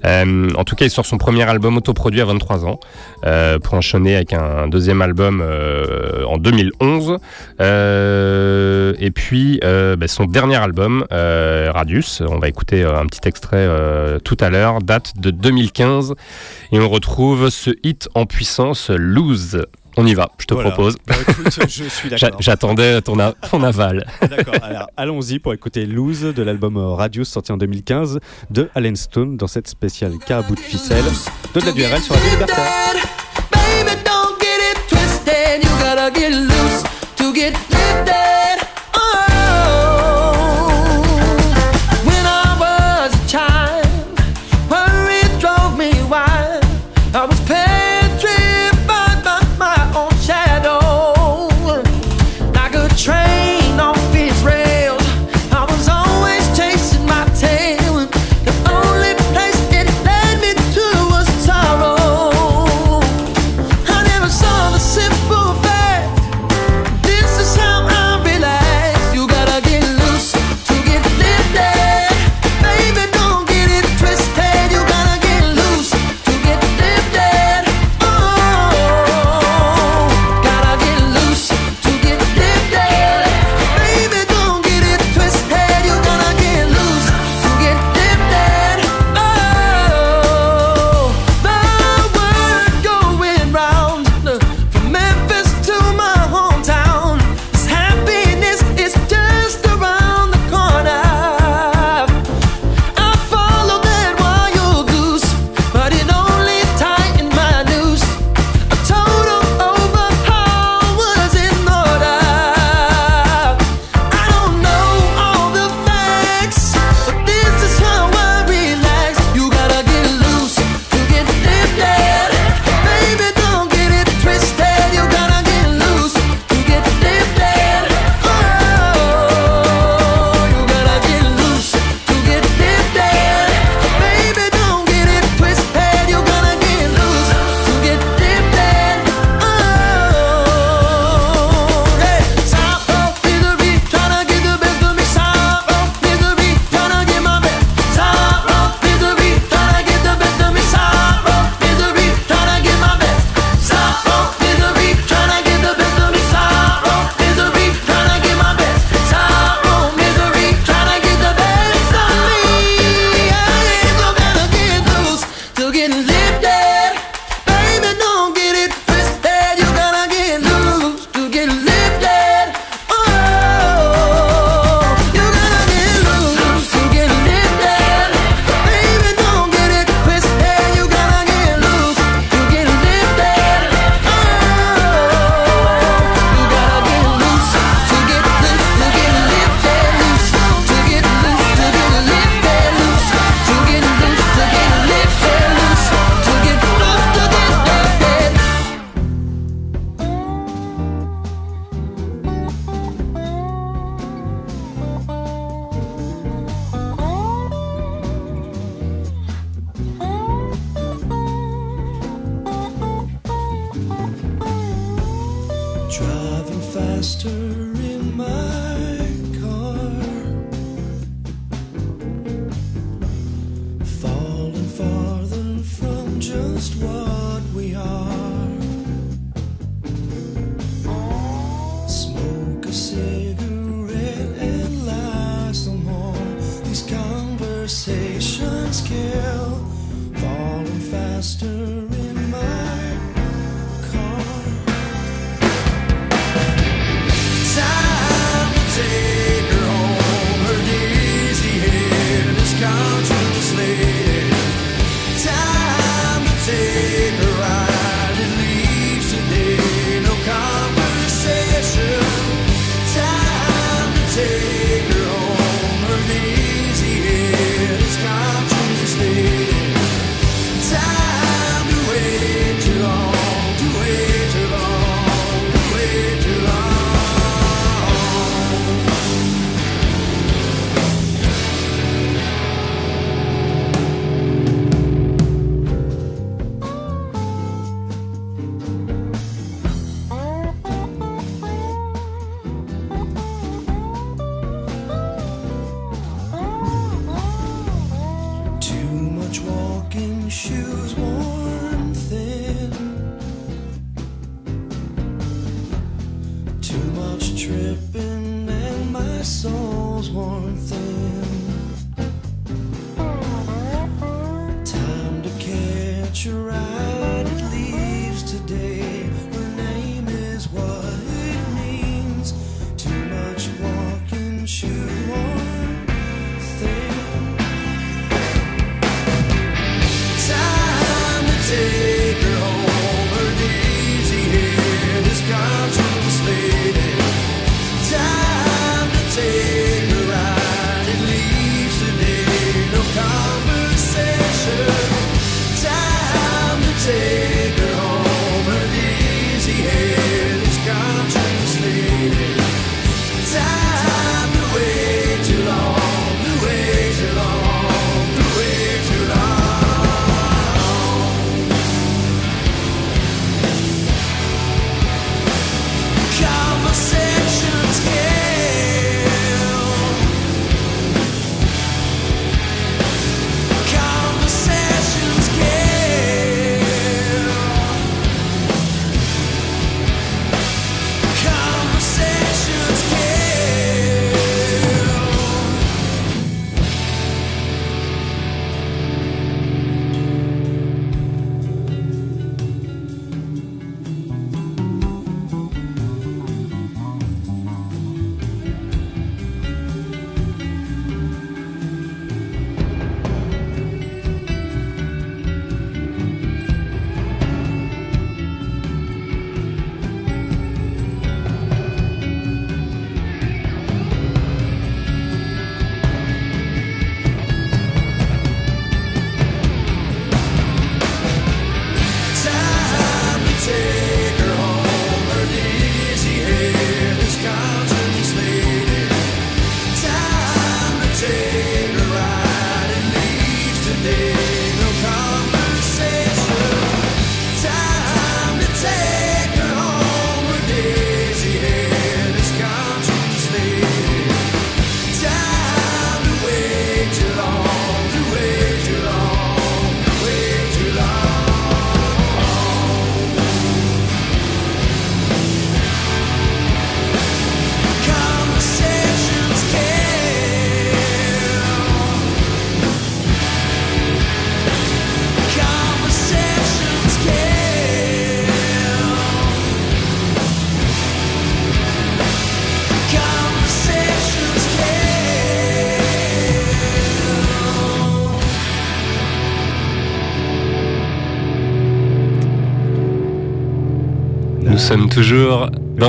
[0.04, 2.80] En tout cas, il sort son premier album autoproduit à 23 ans
[3.64, 5.44] pour enchaîner avec un deuxième album
[6.28, 7.18] en 2011.
[7.60, 13.28] Euh, et puis, euh, bah, son dernier album, euh, Radius, on va écouter un petit
[13.28, 16.14] extrait euh, tout à l'heure, date de 2015.
[16.72, 19.64] Et on retrouve ce hit en puissance, Lose.
[19.98, 20.70] On y va, je te Voilà.
[20.72, 20.96] propose.
[21.08, 22.42] Bah, écoute, je suis J'a- d'accord.
[22.42, 24.06] J'attendais ton, a- ton aval.
[24.30, 24.54] D'accord.
[24.62, 29.48] Alors, allons-y pour écouter Lose de l'album Radius sorti en 2015 de Allen Stone dans
[29.48, 31.04] cette spéciale carabou de ficelle
[31.54, 32.96] de la DURL sur Radio Libertaire.
[37.40, 37.79] get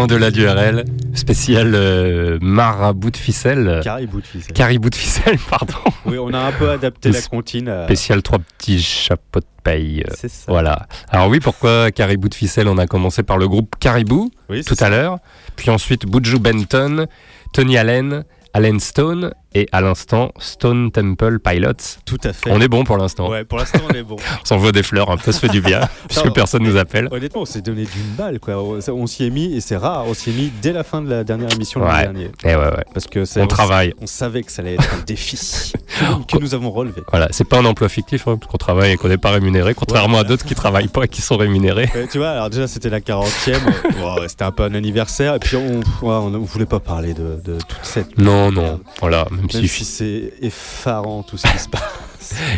[0.09, 0.85] la DURL,
[1.15, 3.81] spécial euh, marabout de ficelle.
[3.83, 4.53] Caribou de ficelle.
[4.53, 5.75] Caribou de ficelle, pardon.
[6.07, 7.85] Oui, on a un peu adapté la comptine.
[7.85, 10.05] Spécial trois petits chapeaux de paille.
[10.15, 10.45] C'est ça.
[10.49, 10.87] Voilà.
[11.09, 12.69] Alors oui, pourquoi Caribou de ficelle?
[12.69, 14.31] On a commencé par le groupe Caribou
[14.67, 15.19] tout à l'heure,
[15.57, 17.07] puis ensuite Buju Benton,
[17.53, 18.25] Tony Allen,
[18.55, 21.99] Allen Stone et à l'instant Stone Temple Pilots.
[22.05, 22.51] Tout à fait.
[22.51, 23.29] On est bon pour l'instant.
[23.31, 24.17] Ouais, pour l'instant on est bon.
[24.43, 27.09] on s'envoie des fleurs, un peu se fait du bien, puisque personne nous appelle.
[27.11, 28.63] Honnêtement, on s'est donné du mal, quoi.
[28.63, 31.11] On s'y est mis, et c'est rare, on s'y est mis dès la fin de
[31.11, 32.31] la dernière émission l'année dernière.
[32.45, 32.85] Et eh ouais, ouais.
[32.93, 33.95] Parce que on, travaille.
[34.01, 35.73] On savait que ça allait être un défi
[36.29, 37.03] que, nous avons relevé.
[37.11, 40.19] Voilà, c'est pas un emploi fictif, hein, qu'on travaille et qu'on n'est pas rémunéré, contrairement
[40.19, 41.91] à d'autres qui travaillent pas et qui sont rémunérés.
[42.11, 43.59] tu vois, alors déjà c'était la 40e,
[44.29, 48.19] c'était un peu un anniversaire, et puis on, on, voulait pas parler de, toute cette.
[48.19, 51.83] Non, non, voilà, même, même si c'est effarant tout ce qui se passe.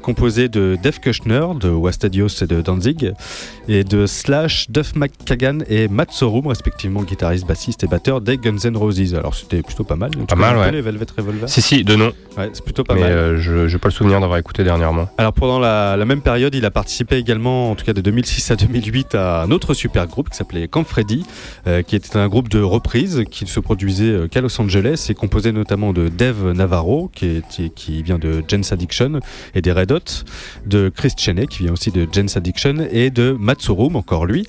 [0.00, 3.12] composé de Dave Kushner, de Wastadios et de Danzig,
[3.68, 8.64] et de Slash, Duff McKagan et Matt Sorum, respectivement guitariste, bassiste et batteur des Guns
[8.64, 9.14] N' Roses.
[9.14, 10.12] Alors c'était plutôt pas mal.
[10.26, 10.72] Pas mal, ouais.
[10.72, 12.10] Les Velvet Revolver Si, si, de nom.
[12.38, 13.36] Ouais, c'est plutôt pas Mais mal.
[13.36, 15.10] je n'ai pas le souvenir d'avoir écouté dernièrement.
[15.18, 18.50] Alors pendant la, la, même période, il a participé également, en tout cas de 2006
[18.50, 21.24] à 2008, à un autre super groupe qui s'appelait Freddy,
[21.66, 25.14] euh, qui était un groupe de reprises qui se produisait euh, qu'à Los Angeles et
[25.14, 29.20] composé notamment de Dave Navarro, qui, est, qui vient de Jens Addiction
[29.54, 30.24] et des Red Hot,
[30.66, 34.46] de Chris Cheney, qui vient aussi de Jens Addiction, et de Matsurum, encore lui.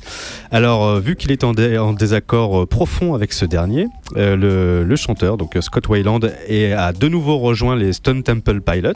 [0.52, 5.38] Alors, euh, vu qu'il est en, en, désaccord profond avec ce dernier, le, le, chanteur,
[5.38, 8.92] donc Scott Wayland, est, a de nouveau rejoint les Stone Temple Pilots.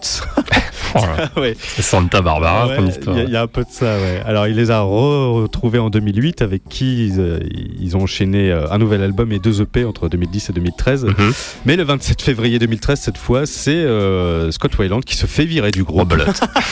[1.38, 1.56] ouais.
[1.58, 3.18] Santa Barbara, histoire.
[3.18, 4.22] Il y, a un peu de ça, ouais.
[4.26, 7.12] Alors, il les a retrouvés en 2008, avec qui
[7.54, 11.06] ils, ils ont enchaîné euh, un nouvel album et deux EP entre 2010 et 2013.
[11.06, 11.34] Mhm.
[11.66, 15.72] Mais le 27 février 2013, cette fois, c'est euh, Scott Weiland qui se fait virer
[15.72, 16.14] du groupe.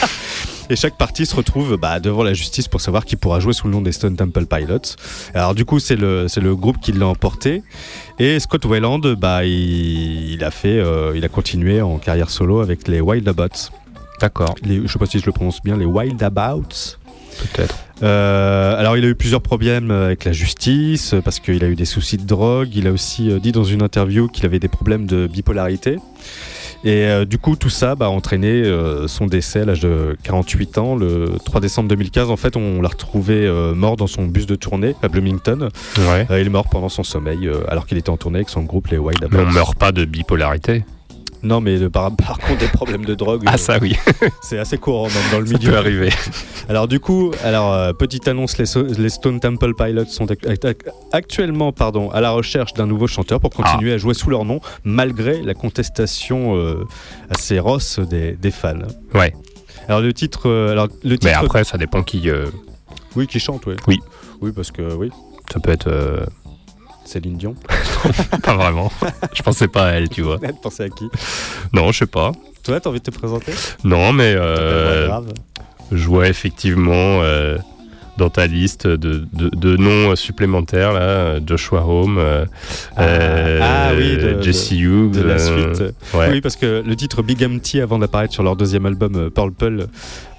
[0.70, 3.68] et chaque partie se retrouve bah, devant la justice pour savoir qui pourra jouer sous
[3.68, 4.96] le nom des Stone Temple Pilots.
[5.34, 7.64] Alors du coup, c'est le, le groupe qui l'a emporté.
[8.20, 12.88] Et Scott Weiland, bah, il, a fait, euh, il a continué en carrière solo avec
[12.88, 13.72] les Wild Abouts.
[14.22, 14.56] D'accord.
[14.64, 16.98] Je sais pas si je le prononce bien, les Wild Abouts.
[17.40, 17.76] Peut-être.
[18.02, 21.86] Euh, alors il a eu plusieurs problèmes avec la justice parce qu'il a eu des
[21.86, 22.70] soucis de drogue.
[22.74, 25.98] Il a aussi euh, dit dans une interview qu'il avait des problèmes de bipolarité.
[26.86, 28.64] Et euh, du coup, tout ça bah, a entraîné
[29.08, 30.96] son décès à l'âge de 48 ans.
[30.96, 34.96] Le 3 décembre 2015, en fait, on l'a retrouvé mort dans son bus de tournée
[35.04, 35.70] à Bloomington.
[35.98, 36.26] Ouais.
[36.30, 38.98] il est mort pendant son sommeil alors qu'il était en tournée avec son groupe, les
[38.98, 40.84] Wild Mais on meurt pas de bipolarité.
[41.44, 43.44] Non, mais par, contre, des problèmes de drogue.
[43.46, 43.96] Ah, ça oui.
[44.42, 45.60] c'est assez courant dans, le milieu.
[45.60, 46.10] Ça peut arriver.
[46.70, 50.28] Alors, du coup, alors, euh, petite annonce les, Stone Temple Pilots sont
[51.12, 53.96] actuellement pardon, à la recherche d'un nouveau chanteur pour continuer ah.
[53.96, 56.86] à jouer sous leur nom, malgré la contestation euh,
[57.32, 58.76] assez rosse des, fans.
[59.16, 59.34] Ouais.
[59.88, 60.48] Alors, le titre.
[60.48, 61.26] Euh, alors, le titre...
[61.26, 62.30] Mais après, ça dépend qui.
[63.16, 63.74] Oui, qui chante, oui.
[63.88, 64.00] Oui.
[64.42, 65.10] Oui, parce que, oui.
[65.52, 65.90] Ça peut être.
[67.10, 67.56] Céline Dion
[68.44, 68.92] Pas vraiment.
[69.34, 70.38] Je pensais pas à elle, tu vois.
[70.38, 71.06] Tu pensais à qui?
[71.74, 72.34] Non, je sais pas.
[72.64, 73.52] Toi, t'as envie de te présenter?
[73.84, 74.36] Non, mais.
[74.36, 75.10] Euh,
[75.92, 77.22] je vois effectivement.
[77.22, 77.58] Euh,
[78.18, 82.46] dans ta liste de, de, noms supplémentaires, là, Joshua Home, euh,
[82.98, 83.06] ah,
[83.62, 85.12] ah oui, Jesse Hughes.
[85.12, 85.96] De la suite.
[86.14, 89.88] Oui, parce que le titre Big Empty, avant d'apparaître sur leur deuxième album Purple,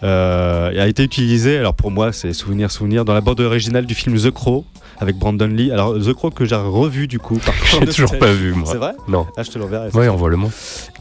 [0.03, 4.15] a été utilisé, alors pour moi, c'est souvenir, souvenir, dans la bande originale du film
[4.19, 4.67] The Crow
[5.01, 5.73] avec Brandon Lee.
[5.73, 7.41] Alors, The Crow que j'ai revu du coup.
[7.71, 8.69] J'ai toujours pas vu, moi.
[8.71, 9.27] C'est vrai Non.
[9.37, 9.89] Ah, je te l'enverrai.
[9.95, 10.51] Oui, envoie-le-moi.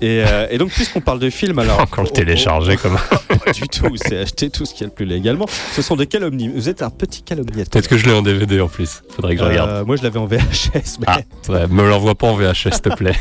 [0.02, 1.80] Et, euh, et, donc, puisqu'on parle de films, alors.
[1.82, 2.97] Encore le télécharger comme.
[3.43, 5.45] pas du tout, c'est acheter tout ce qu'il y a le plus légalement.
[5.74, 6.47] Ce sont des calomnies.
[6.47, 7.70] Vous êtes un petit calomniateur.
[7.72, 9.02] Peut-être que je l'ai en DVD en plus.
[9.10, 9.70] Faudrait que je regarde.
[9.70, 11.00] Euh, moi, je l'avais en VHS.
[11.00, 11.06] Mais...
[11.08, 11.20] Ah,
[11.50, 13.16] ouais, me l'envoie pas en VHS, s'il te plaît.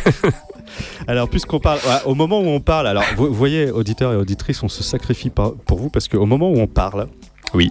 [1.07, 4.69] Alors, puisqu'on parle, au moment où on parle, alors vous, voyez, auditeurs et auditrices, on
[4.69, 7.09] se sacrifie pour vous parce qu'au moment où on parle,
[7.55, 7.71] Oui.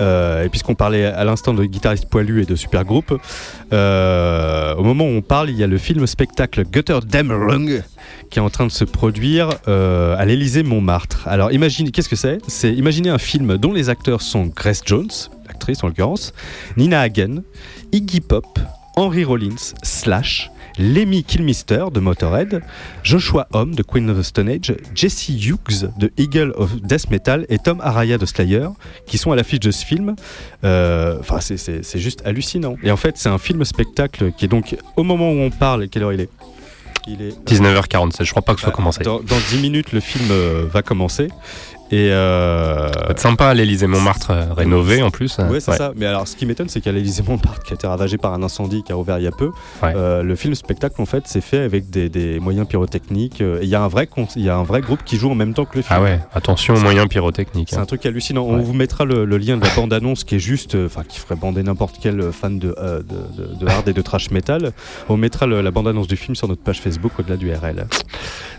[0.00, 5.16] et puisqu'on parlait à l'instant de guitariste poilu et de super groupe, au moment où
[5.16, 7.82] on parle, il y a le film spectacle Gutter Dämmerung
[8.30, 11.28] qui est en train de se produire à l'Élysée Montmartre.
[11.28, 12.38] Alors imaginez, qu'est-ce que c'est?
[12.48, 15.10] C'est imaginer un film dont les acteurs sont Grace Jones,
[15.46, 16.32] l'actrice en l'occurrence,
[16.76, 17.42] Nina Hagen,
[17.92, 18.46] Iggy Pop,
[18.96, 22.62] Henry Rollins, Slash, Lemmy Kilmister de Motorhead,
[23.02, 27.46] Joshua Homme de Queen of the Stone Age, Jesse Hughes de Eagle of Death Metal
[27.48, 28.68] et Tom Araya de Slayer
[29.06, 30.14] qui sont à l'affiche de ce film.
[30.64, 32.76] Euh, enfin, c'est juste hallucinant.
[32.82, 36.02] Et en fait, c'est un film-spectacle qui est donc, au moment où on parle, quelle
[36.02, 36.30] heure il est?
[37.08, 39.02] Il est 19h47, je crois pas que ce soit bah, commencé.
[39.02, 41.28] Dans, dans 10 minutes, le film euh, va commencer.
[41.92, 42.88] Et euh...
[43.10, 45.36] être sympa l'Elysée Montmartre euh, rénové en plus.
[45.36, 45.92] Ouais, c'est ça.
[45.94, 48.42] Mais alors, ce qui m'étonne, c'est qu'à l'Elysée Montmartre, qui a été ravagé par un
[48.42, 49.50] incendie qui a ouvert il y a peu,
[49.84, 53.42] euh, le film spectacle en fait, c'est fait avec des, moyens pyrotechniques.
[53.42, 55.34] Euh, il y a un vrai il y a un vrai groupe qui joue en
[55.34, 55.94] même temps que le film.
[55.98, 57.68] Ah ouais, attention aux moyens pyrotechniques.
[57.70, 58.44] C'est un truc hallucinant.
[58.44, 61.36] On vous mettra le, lien de la bande annonce qui est juste, enfin, qui ferait
[61.36, 64.72] bander n'importe quel fan de, de, hard et de trash metal.
[65.10, 67.86] On mettra la bande annonce du film sur notre page Facebook au-delà du RL.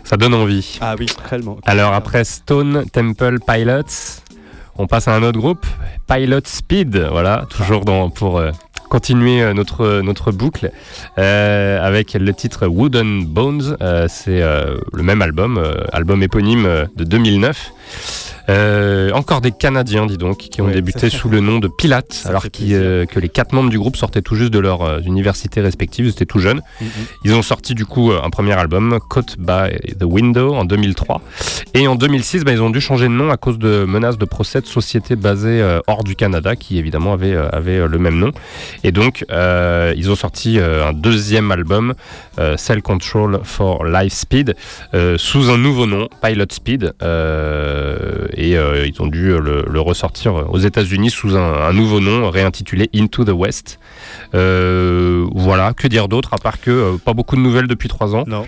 [0.04, 0.78] Ça donne envie.
[0.80, 1.56] Ah oui, réellement.
[1.64, 4.22] Alors après Stone Temple Pilots,
[4.76, 5.66] on passe à un autre groupe,
[6.08, 8.50] Pilot Speed, voilà, toujours dans, pour euh,
[8.90, 10.70] continuer euh, notre, notre boucle
[11.18, 13.76] euh, avec le titre Wooden Bones.
[14.08, 15.62] c'est le même album,
[15.92, 17.72] album éponyme de 2009.
[18.50, 22.44] Euh, encore des Canadiens, dis donc, qui ont débuté sous le nom de Pilates, alors
[22.62, 26.06] euh, que les quatre membres du groupe sortaient tout juste de leur euh, université respective,
[26.06, 26.60] ils étaient tout jeunes.
[26.82, 26.86] Mm-hmm.
[27.24, 31.22] Ils ont sorti du coup un premier album, Caught by the Window, en 2003.
[31.72, 34.24] Et en 2006, bah, ils ont dû changer de nom à cause de menaces de
[34.24, 38.30] procès de sociétés basées hors du Canada, qui évidemment avaient, avaient le même nom.
[38.82, 41.94] Et donc, ils ont sorti un deuxième album,
[42.56, 44.54] Cell Control for Life Speed,
[45.16, 46.94] sous un nouveau nom, Pilot Speed
[48.36, 53.24] et euh, ils ont dû le, ressortir aux États-Unis sous un, nouveau nom réintitulé Into
[53.24, 53.78] the West.
[54.34, 58.14] Euh, voilà, que dire d'autre à part que euh, pas beaucoup de nouvelles depuis trois
[58.14, 58.24] ans.
[58.26, 58.46] Non.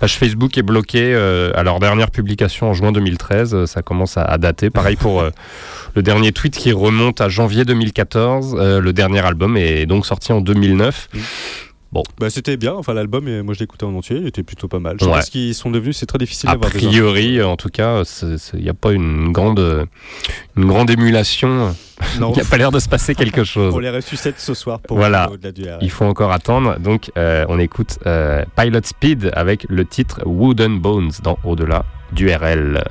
[0.00, 3.64] Page Facebook est bloquée à leur dernière publication en juin 2013.
[3.64, 4.70] Ça commence à, dater.
[4.70, 5.24] Pareil pour
[5.94, 8.56] le dernier tweet qui remonte à janvier 2014.
[8.56, 11.08] le dernier album est donc sorti en 2009.
[11.92, 12.02] Bon.
[12.18, 14.96] Bah, c'était bien, enfin l'album, moi je l'écoutais en entier, il était plutôt pas mal.
[15.00, 18.02] Je pense qu'ils sont devenus, c'est très difficile d'avoir A priori, en tout cas,
[18.54, 19.86] il n'y a pas une grande,
[20.56, 21.74] une grande émulation.
[22.14, 23.74] Il n'y a pas l'air de se passer quelque chose.
[23.74, 25.30] on les ressuscite ce soir pour voilà.
[25.30, 26.78] au-delà du Il faut encore attendre.
[26.78, 32.30] Donc euh, on écoute euh, Pilot Speed avec le titre Wooden Bones dans Au-delà du
[32.30, 32.84] RL.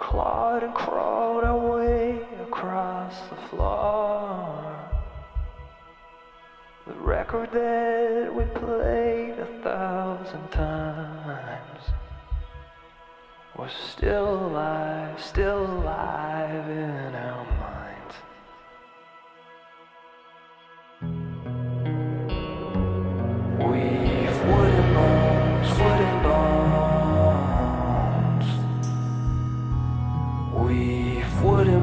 [0.00, 4.90] Clawed and crawled our way across the floor.
[6.86, 11.82] The record that we played a thousand times
[13.56, 18.14] was still alive, still alive in our minds.
[23.68, 24.19] We've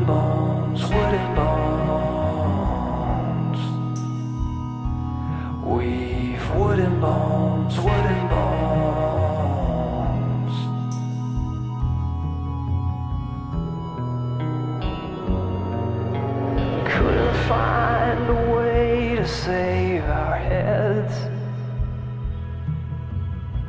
[0.07, 1.59] bones, wooden bones.
[5.65, 8.67] We've wooden bones, wooden bones.
[16.93, 21.13] Couldn't find a way to save our heads.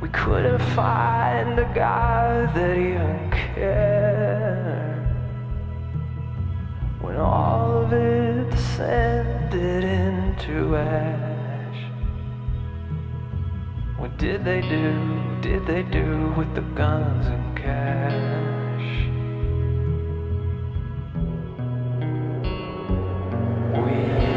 [0.01, 4.08] We couldn't find a guy that even cared
[7.19, 11.91] when all of it descended into ash.
[13.99, 15.41] What did they do?
[15.41, 18.89] Did they do with the guns and cash?
[23.75, 24.28] We've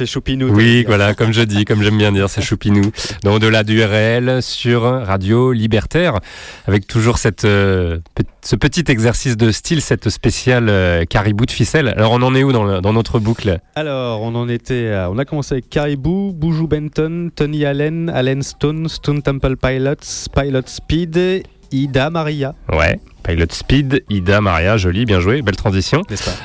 [0.00, 0.48] c'est Choupinou.
[0.48, 2.80] Oui, voilà, comme je dis, comme j'aime bien dire, c'est Choupinou.
[3.22, 6.20] Donc au-delà du RL sur Radio Libertaire,
[6.66, 7.98] avec toujours cette, euh,
[8.40, 11.88] ce petit exercice de style, cette spéciale euh, caribou de ficelle.
[11.88, 13.58] Alors on en est où dans, dans, notre boucle?
[13.74, 18.88] Alors on en était, on a commencé avec Caribou, Boujou Benton, Tony Allen, Allen Stone,
[18.88, 21.42] Stone Temple Pilots, Pilot Speed,
[21.72, 22.54] Ida Maria.
[22.72, 22.98] Ouais.
[23.22, 26.02] Pilot Speed, Ida Maria, jolie, bien joué, belle transition.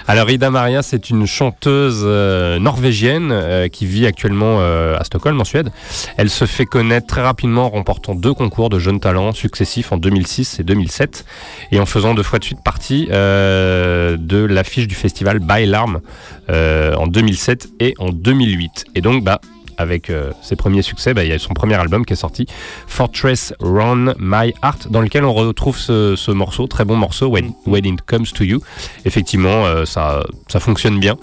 [0.07, 5.39] Alors Ida Maria, c'est une chanteuse euh, norvégienne euh, qui vit actuellement euh, à Stockholm,
[5.39, 5.71] en Suède.
[6.17, 9.97] Elle se fait connaître très rapidement en remportant deux concours de jeunes talents successifs en
[9.97, 11.25] 2006 et 2007
[11.71, 16.01] et en faisant deux fois de suite partie de l'affiche du festival By Larm
[16.49, 18.85] en 2007 et en 2008.
[18.95, 19.39] Et donc, bah,
[19.77, 22.45] avec euh, ses premiers succès, bah, il y a son premier album qui est sorti,
[22.87, 27.53] Fortress Run My Heart, dans lequel on retrouve ce, morceau, très bon morceau, When,
[27.85, 28.61] It Comes to You.
[29.05, 31.15] Effectivement, euh, ça, ça fonctionne bien,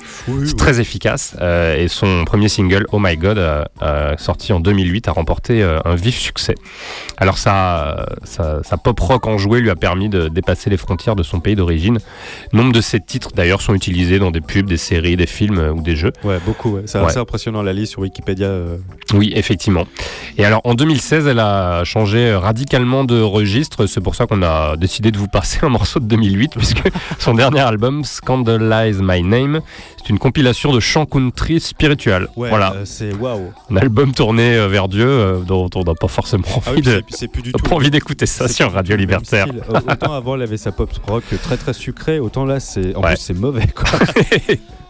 [0.45, 3.41] c'est très efficace, euh, et son premier single, Oh My God,
[4.19, 6.55] sorti en 2008, a remporté un vif succès.
[7.17, 8.07] Alors ça,
[8.83, 11.99] pop rock enjoué lui a permis de dépasser les frontières de son pays d'origine.
[12.53, 15.83] Nombre de ses titres d'ailleurs sont utilisés dans des pubs, des séries, des films ou
[15.83, 16.13] des jeux.
[16.25, 16.79] Ouais, beaucoup.
[16.87, 18.77] C'est assez impressionnant la liste sur Wikipédia Euh.
[19.15, 19.87] Oui, effectivement.
[20.39, 23.87] Et alors en 2016, elle a changé radicalement de registre.
[23.87, 26.83] C'est pour ça qu'on a décidé de vous passer un morceau de 2008, puisque
[27.19, 29.61] son dernier album, Scandalize My Name,
[30.03, 32.29] c'est une compilation de chants country spirituels.
[32.37, 32.73] voilà.
[32.75, 33.53] Euh, c'est waouh.
[33.71, 37.03] Un album tourné euh, vers Dieu, euh, dont on n'a pas forcément ah envie de.
[37.69, 39.47] pas envie d'écouter ça sur Radio Libertaire.
[39.69, 43.17] autant avant, elle avait sa pop rock très très sucrée, autant là, c'est en plus
[43.17, 43.99] c'est mauvais quoi.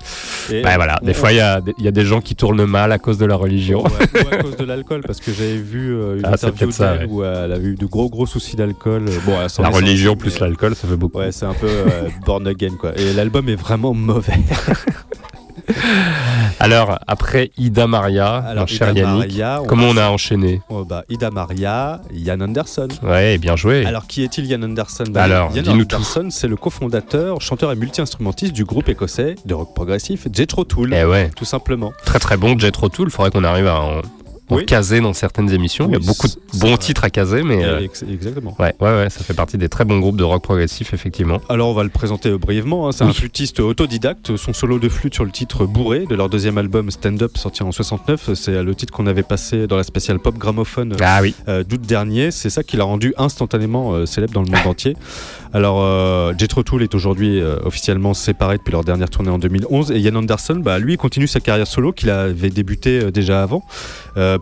[0.62, 3.18] bah, voilà, des fois il y, y, a des gens qui tournent mal à cause
[3.18, 3.82] de la religion.
[3.82, 7.24] ou à cause de l'alcool, parce que j'avais vu euh, une ah, interview ça, où
[7.24, 9.04] elle a eu de gros gros soucis d'alcool.
[9.24, 11.18] Bon, la religion plus l'alcool, ça fait beaucoup.
[11.18, 12.92] Ouais, c'est un peu euh, born again quoi.
[12.98, 14.32] Et l'album est vraiment mauvais.
[16.60, 20.60] Alors, après Ida Maria, Alors, cher Yannick, comment on a enchaîné?
[20.68, 22.88] Oh, bah, Ida Maria, Yann Anderson.
[23.02, 23.84] Ouais, bien joué.
[23.84, 25.04] Alors, qui est-il Yann Anderson?
[25.10, 29.74] Bah, Alors, Yann Anderson, c'est le cofondateur, chanteur et multi-instrumentiste du groupe écossais de rock
[29.74, 30.94] progressif Jethro Tull.
[30.94, 31.30] Eh ouais.
[31.36, 31.92] Tout simplement.
[32.04, 34.02] Très très bon Jethro Tull, il faudrait qu'on arrive à en
[34.50, 34.66] oui.
[34.66, 35.86] caser dans certaines émissions.
[35.88, 37.64] Il y a beaucoup de bons titres à caser, mais.
[37.64, 38.54] Euh, exactement.
[38.58, 41.40] Ouais, ouais, ouais, ça fait partie des très bons groupes de rock progressif, effectivement.
[41.48, 42.88] Alors, on va le présenter brièvement.
[42.88, 42.92] Hein.
[42.92, 44.36] C'est un flûtiste autodidacte.
[44.36, 47.62] Son solo de flûte sur le titre Bourré de leur deuxième album Stand Up, sorti
[47.62, 48.34] en 69.
[48.34, 51.34] C'est le titre qu'on avait passé dans la spéciale Pop Gramophone ah, oui.
[51.48, 52.30] Euh, d'août dernier.
[52.30, 54.96] C'est ça qui l'a rendu instantanément euh, célèbre dans le monde entier.
[55.54, 59.98] Alors, euh, Jethro est aujourd'hui euh, officiellement séparé depuis leur dernière tournée en 2011 et
[59.98, 63.62] Ian Anderson, bah, lui, continue sa carrière solo qu'il avait débuté euh, déjà avant.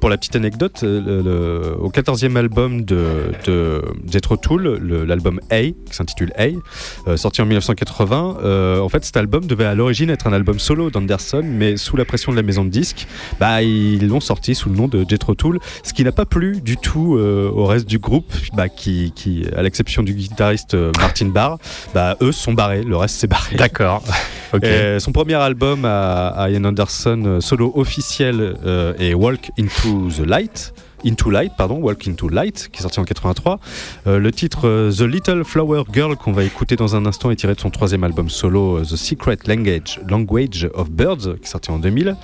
[0.00, 7.16] pour la petite anecdote, au 14e album de, de Jethro l'album A, qui s'intitule A,
[7.16, 11.42] sorti en 1980, en fait, cet album devait à l'origine être un album solo d'Anderson,
[11.44, 13.06] mais sous la pression de la maison de disques,
[13.38, 16.60] bah, ils l'ont sorti sous le nom de Jethro Tull, ce qui n'a pas plu
[16.60, 19.12] du tout au reste du groupe, bah, qui,
[19.56, 21.58] à l'exception du guitariste Martin Barr,
[21.94, 23.56] bah, eux sont barrés, le reste c'est barré.
[23.56, 24.02] D'accord.
[24.98, 30.74] son premier album à, Ian Anderson euh, solo officiel euh, est Walk into the Light.
[31.02, 33.58] Into Light, pardon, Walk into Light, qui est sorti en 83.
[34.06, 37.54] Euh, le titre The Little Flower Girl qu'on va écouter dans un instant est tiré
[37.54, 41.78] de son troisième album solo The Secret Language, Language of Birds, qui est sorti en
[41.78, 42.16] 2000.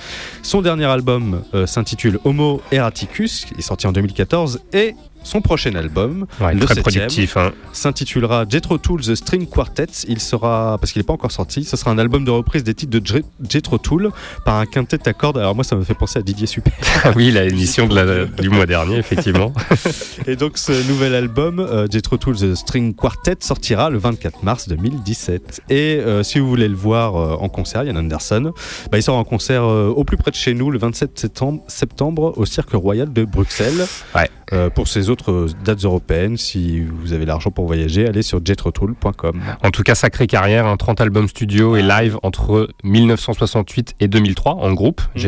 [0.43, 4.95] Son dernier album s'intitule Homo Eraticus, qui est sorti en 2014, et
[5.27, 7.53] son prochain album, le très productif, hein.
[7.73, 9.87] s'intitulera Jetro Tool The String Quartet.
[10.09, 12.75] Il sera, parce qu'il n'est pas encore sorti, ce sera un album de reprise des
[12.75, 14.11] titres de Jetro Tool
[14.45, 15.39] par un quintet à cordes.
[15.39, 16.73] Alors moi, ça me fait penser à Didier Super.
[17.05, 19.53] Ah oui, la émission du mois dernier, effectivement.
[20.27, 24.69] Et donc ce nouvel album, euh, Jetro Tool The String Quartet, sortira le 24 mars
[24.69, 25.63] 2017.
[25.71, 28.53] Et euh, si vous voulez le voir euh, en concert, Yann Anderson,
[28.91, 32.35] bah, il sera en concert au plus près de chez nous le 27 septembre, septembre
[32.37, 33.87] au Cirque Royal de Bruxelles.
[34.15, 34.31] Ouais.
[34.71, 35.16] pour ses autres
[35.65, 36.37] dates européennes.
[36.37, 39.41] Si vous avez l'argent pour voyager, allez sur jetrotool.com.
[39.63, 44.55] En tout cas, sacrée carrière, un 30 albums studio et live entre 1968 et 2003
[44.55, 45.27] en groupe, mm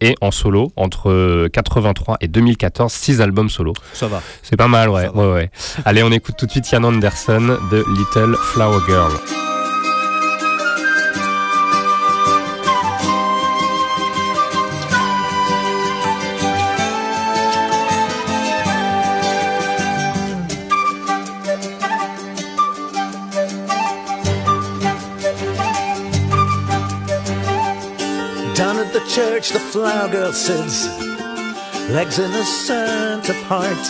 [0.00, 3.72] et en solo entre 83 et 2014, 6 albums solo.
[3.92, 4.22] Ça va.
[4.42, 5.08] C'est pas mal, ouais.
[5.08, 5.50] ouais, ouais.
[5.84, 9.12] allez, on écoute tout de suite Ian Anderson de Little Flower Girl.
[29.38, 30.88] Church, the flower girl sits,
[31.90, 33.84] legs in the center part.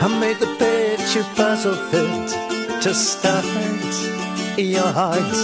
[0.00, 3.44] I made the picture puzzle fit to start
[4.56, 5.36] your heart.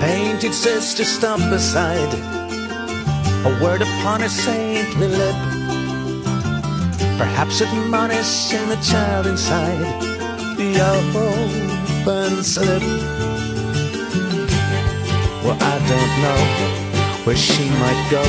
[0.00, 2.14] Painted sister, stop beside
[3.44, 5.34] a word upon a saintly lip.
[7.18, 10.02] Perhaps admonishing the child inside
[10.56, 13.39] the open slip.
[15.42, 16.40] Well, I don't know
[17.24, 18.22] where she might go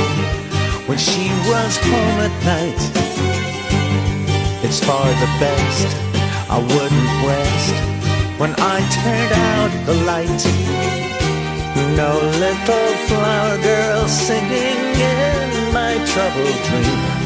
[0.87, 2.81] when she runs home at night.
[4.63, 5.87] It's for the best,
[6.49, 7.75] I wouldn't rest
[8.39, 10.41] when I turned out the light.
[11.99, 17.21] No little flower girl singing in my troubled dream.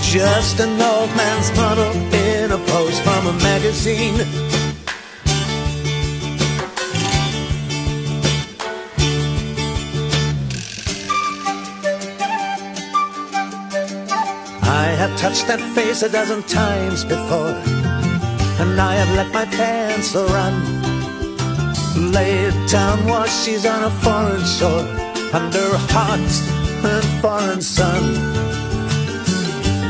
[0.00, 4.16] Just an old man's model in a pose from a magazine.
[14.98, 17.54] Have touched that face a dozen times before,
[18.60, 20.54] and I have let my pencil run.
[22.12, 24.86] Lay it down while she's on a foreign shore,
[25.32, 26.28] under a hot
[26.92, 28.02] and foreign sun.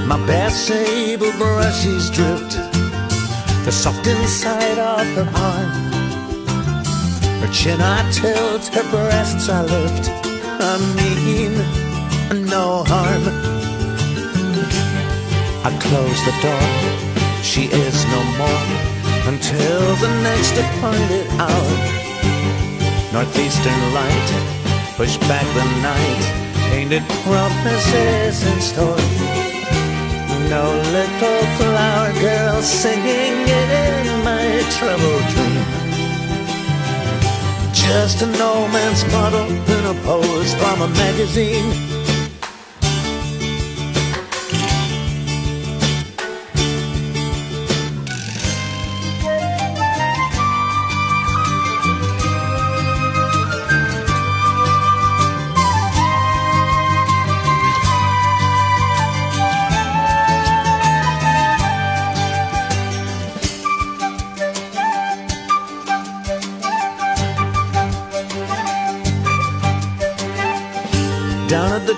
[0.07, 2.53] My bare sable brushes drift,
[3.65, 5.71] the soft inside of her arm.
[7.41, 10.19] Her chin I tilt, her breasts I lift
[10.61, 13.58] I mean no harm.
[15.65, 21.77] I close the door, she is no more until the next appointed hour.
[23.13, 24.31] Northeastern light,
[24.97, 26.25] push back the night,
[26.71, 29.05] painted promises in store.
[30.49, 30.65] No
[30.97, 35.89] little flower girl singing in my troubled dream.
[37.73, 41.98] Just an old man's model in a pose from a magazine.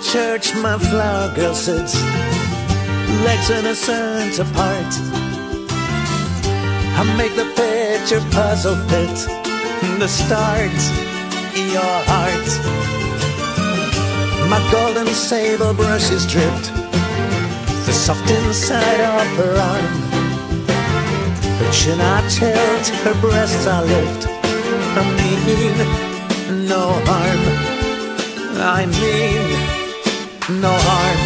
[0.02, 1.94] Church, my flower girl sits,
[3.24, 4.92] legs in a cent apart.
[6.98, 9.16] I make the picture puzzle fit,
[9.98, 10.78] the start,
[11.54, 12.48] your heart.
[14.48, 16.72] My golden sable brushes dripped,
[17.86, 19.86] the soft inside of her arm.
[21.58, 24.26] Her chin I tilt, her breasts I lift.
[24.96, 27.42] I mean no harm.
[28.62, 29.79] I mean
[30.58, 31.20] no harm.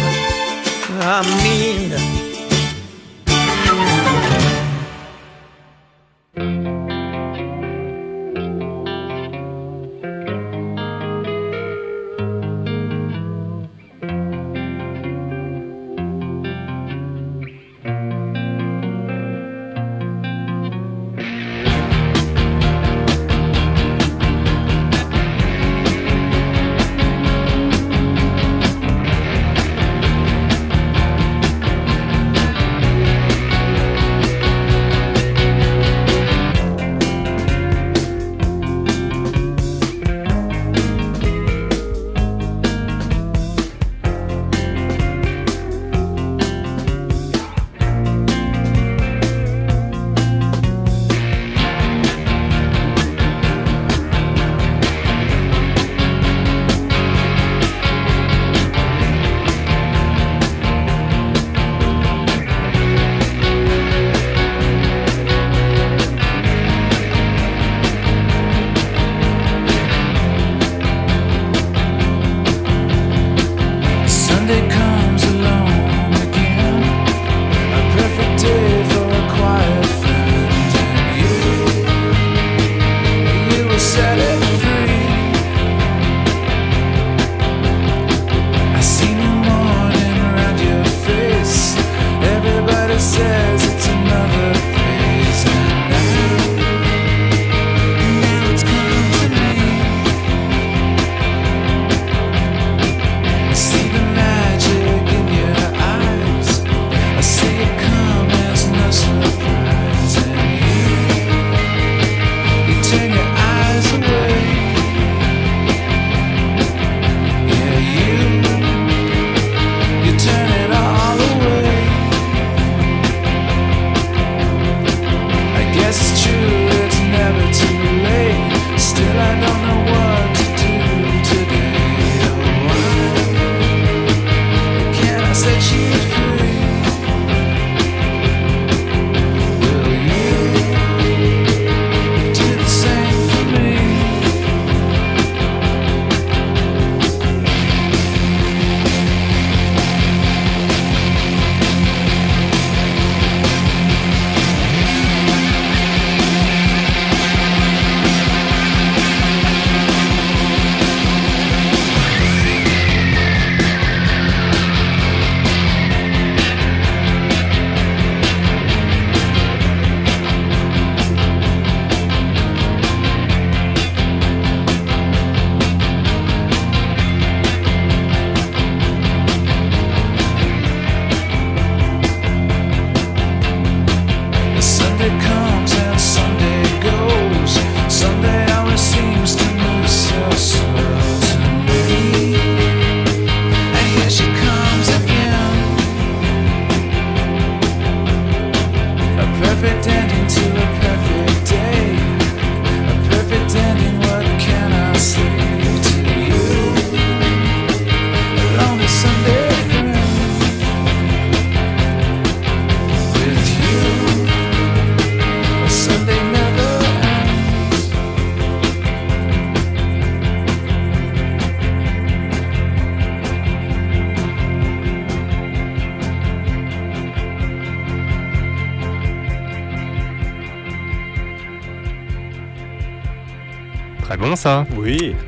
[1.01, 2.24] I mean,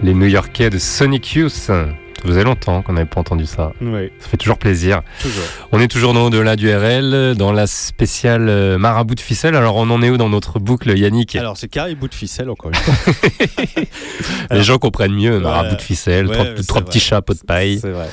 [0.04, 1.52] Les New Yorkais de Sonic Youth.
[1.52, 1.86] Ça
[2.26, 3.74] faisait longtemps qu'on n'avait pas entendu ça.
[3.80, 4.10] Oui.
[4.20, 5.02] Ça fait toujours plaisir.
[5.22, 5.44] Toujours.
[5.72, 9.56] On est toujours dans Au-delà du RL, dans la spéciale euh, Marabout de ficelle.
[9.56, 11.36] Alors on en est où dans notre boucle, Yannick?
[11.36, 13.14] Alors c'est caribou de ficelle encore une fois.
[14.52, 17.80] Les gens comprennent mieux Marabout de ficelle, Ouais, trois, trois petits chats, pot de paille.
[17.80, 18.08] C'est vrai.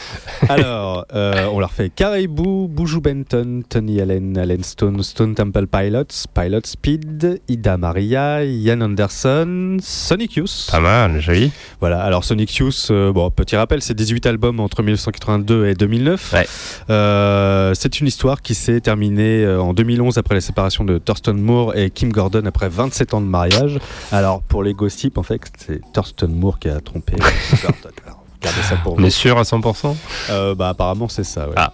[0.49, 6.26] Alors, euh, on leur fait Caribou, Boujou Benton, Tony Allen, Allen Stone, Stone Temple Pilots,
[6.34, 10.69] Pilot Speed, Ida Maria, Ian Anderson, Sonic Youth.
[10.70, 11.52] Pas mal, joli.
[11.81, 16.32] Voilà, alors Sonic Youth, euh, bon, petit rappel, c'est 18 albums entre 1982 et 2009.
[16.32, 16.47] Ouais.
[16.90, 21.35] Euh, c'est une histoire qui s'est terminée euh, en 2011 après la séparation de Thurston
[21.35, 23.78] Moore et Kim Gordon après 27 ans de mariage.
[24.12, 27.90] Alors, pour les gossips, en fait, c'est Thurston Moore qui a trompé Kim Gordon.
[28.05, 29.07] Alors, gardez ça pour On vous.
[29.07, 29.97] est sûr à 100%
[30.31, 31.47] Euh, bah, apparemment, c'est ça.
[31.49, 31.55] ouais.
[31.57, 31.73] Ah.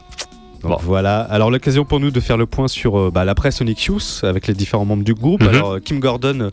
[0.62, 0.78] Donc Bon.
[0.82, 1.20] voilà.
[1.20, 4.47] Alors l'occasion pour nous de faire le point sur euh, bah, l'après Sonic Youth avec
[4.47, 5.43] les différents membres du groupe.
[5.43, 5.49] Mhm.
[5.49, 6.51] Alors euh, Kim Gordon, euh,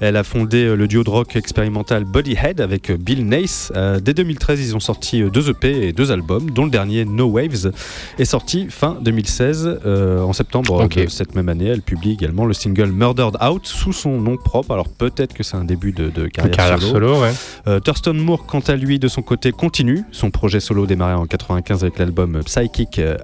[0.00, 3.72] elle a fondé euh, le duo de rock expérimental Bodyhead avec Bill Nace.
[3.76, 7.26] Euh, dès 2013, ils ont sorti deux EP et deux albums, dont le dernier No
[7.26, 7.70] Waves
[8.18, 9.80] est sorti fin 2016.
[9.86, 13.92] Euh, en septembre de cette même année, elle publie également le single Murdered Out sous
[13.92, 14.72] son nom propre.
[14.72, 17.32] Alors peut-être que c'est un début de, de carrière, Carrière solo, ouais.
[17.68, 20.04] euh, Thurston Moore, quant à lui, de son côté, continue.
[20.12, 23.16] Son projet solo démarré en 95 avec l'album Psychic euh,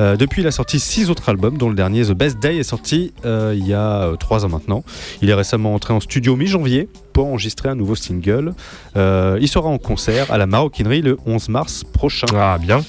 [0.00, 2.62] Euh, depuis, il a sorti six autres albums, dont le dernier The Best Day est
[2.62, 4.82] sorti euh, il y a euh, trois ans maintenant.
[5.20, 8.54] Il est récemment entré en studio mi-janvier pour enregistrer un nouveau single.
[8.96, 12.26] Euh, il sera en concert à la Maroquinerie le 11 mars prochain.
[12.34, 12.82] Ah, bien.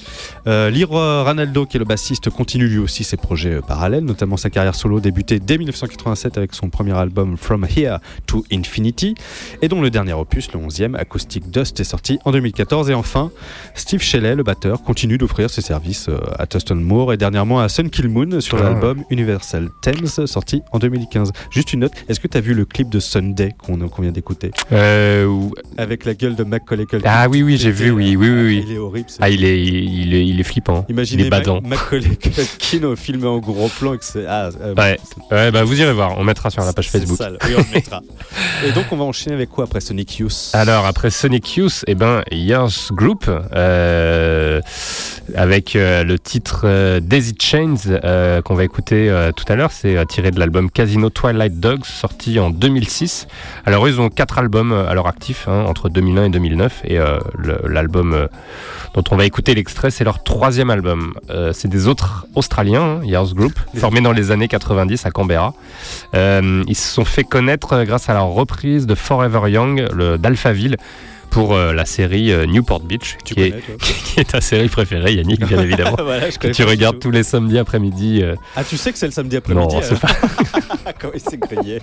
[0.46, 4.36] Euh, Leroy Ranaldo, qui est le bassiste, continue lui aussi ses projets euh, parallèles, notamment
[4.36, 9.14] sa carrière solo débutée dès 1987 avec son premier album From Here to Infinity,
[9.60, 12.90] et dont le dernier opus, le 11e, Acoustic Dust, est sorti en 2014.
[12.90, 13.30] Et enfin,
[13.74, 16.08] Steve Shelley, le batteur, continue d'offrir ses services
[16.38, 18.64] à Tuston Moore et dernièrement à Sun Kill Moon sur Ah.
[18.64, 21.32] l'album Universal Thames, sorti en 2015.
[21.50, 24.11] Juste une note, est-ce que tu as vu le clip de Sunday qu'on qu'on vient
[24.12, 28.16] d'écouter Euh, ou- Avec la gueule de Macaulay Culkin Ah oui, oui, j'ai vu, oui,
[28.16, 28.64] oui, oui, oui.
[28.68, 29.08] Il est horrible.
[29.20, 30.84] Ah, il est, il est, il est flippant.
[30.88, 31.60] Imaginez il est badant.
[31.62, 34.98] Ma- Macaulay Culkin au filmé en gros plan que c'est ah, euh, Ouais.
[35.30, 37.18] Ouais, bah vous irez voir, on mettra sur la page Facebook.
[37.18, 37.38] sale.
[37.44, 38.00] Oui, on le mettra.
[38.66, 40.50] et donc on va enchaîner avec quoi après Sonic Youth?
[40.52, 44.60] Alors après Sonic Youth, eh ben Years Group euh,
[45.34, 47.74] avec le titre Daisy Chains
[48.44, 52.50] qu'on va écouter tout à l'heure, c'est tiré de l'album Casino Twilight Dogs sorti en
[52.50, 53.26] 2006.
[53.64, 56.98] Alors ils ont quatre albums euh, à leur actif hein, entre 2001 et 2009 et
[56.98, 57.18] euh,
[57.66, 58.26] l'album euh,
[58.94, 61.14] dont on va écouter l'extrait, c'est leur troisième album.
[61.30, 65.54] Euh, c'est des autres Australiens, hein, Years Group, formés dans les années 90 à Canberra.
[66.14, 70.76] Ils se sont fait connaître grâce à leur reprise de Forever Young le- d'Alphaville
[71.32, 74.68] pour euh, la série euh, Newport Beach, qui est, connais toi qui est ta série
[74.68, 75.96] préférée, Yannick, bien évidemment.
[75.98, 78.20] Voilà, que tu pas regardes tous les samedis après-midi.
[78.22, 81.38] euh, Ah, tu sais que c'est le samedi après-midi Non, c'est alors Comment il s'est
[81.38, 81.80] grillé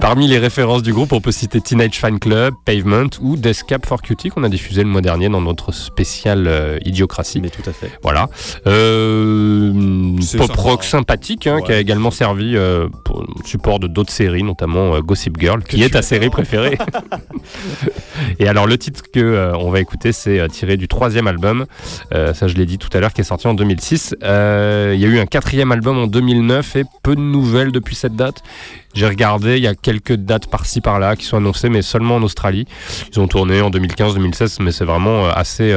[0.00, 3.86] Parmi les références du groupe, on peut citer Teenage Fan Club, Pavement ou Death Cab
[3.86, 7.40] for Cutie qu'on a diffusé le mois dernier dans notre spécial Idiocratie.
[7.40, 7.90] Mais tout à fait.
[8.02, 8.28] Voilà.
[8.64, 11.62] Pop rock sympathique hein, Ouais.
[11.62, 12.56] qui a également servi
[13.04, 16.78] pour le support de d'autres séries, notamment Gossip Girl, qui est ta série préférée.
[18.38, 21.66] Et alors le titre que euh, on va écouter, c'est euh, tiré du troisième album.
[22.14, 24.16] Euh, ça, je l'ai dit tout à l'heure, qui est sorti en 2006.
[24.22, 27.94] Euh, Il y a eu un quatrième album en 2009 et peu de nouvelles depuis
[27.94, 28.42] cette date.
[28.94, 32.22] J'ai regardé, il y a quelques dates par-ci par-là qui sont annoncées, mais seulement en
[32.22, 32.66] Australie.
[33.12, 35.72] Ils ont tourné en 2015-2016, mais c'est vraiment assez,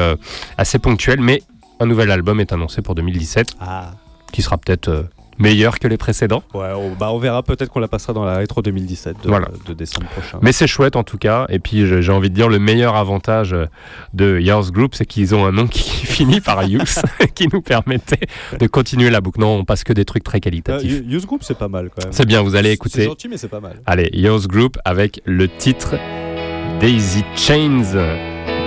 [0.58, 1.20] assez ponctuel.
[1.22, 1.44] Mais
[1.80, 3.92] un nouvel album est annoncé pour 2017, Ah,
[4.32, 5.06] qui sera peut-être
[5.38, 6.44] meilleur que les précédents.
[6.54, 9.48] ouais, on, bah, on verra peut-être qu'on la passera dans la rétro 2017 de, Voilà.
[9.66, 10.40] de décembre prochain.
[10.42, 11.46] Mais c'est chouette en tout cas.
[11.50, 13.66] Et puis j'ai envie de dire le meilleur avantage euh,
[14.14, 17.00] de Yours Group, c'est qu'ils ont un nom qui finit par Youth,
[17.36, 18.28] qui nous permettait
[18.60, 19.40] de continuer la boucle.
[19.40, 20.92] Non, on passe que des trucs très Euh, qualitatifs.
[20.92, 22.14] You- Youth Group, c'est pas mal quand même.
[22.14, 23.04] C'est bien, vous allez C'est écouter.
[23.06, 23.80] gentil, mais c'est pas mal.
[23.86, 25.96] Allez, Yours Group avec le titre
[26.80, 27.94] Daisy Chains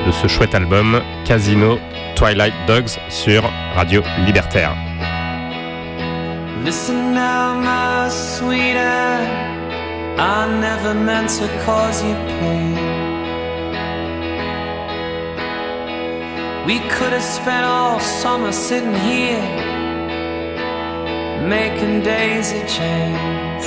[0.06, 1.78] de ce chouette album Casino
[2.14, 3.43] Twilight Dogs sur
[3.74, 4.74] Radio Libertaire.
[6.64, 9.28] Listen now, my sweetheart.
[10.18, 12.74] I never meant to cause you pain.
[16.66, 19.66] We could have spent all summer sitting here
[21.46, 23.64] making daisy chains.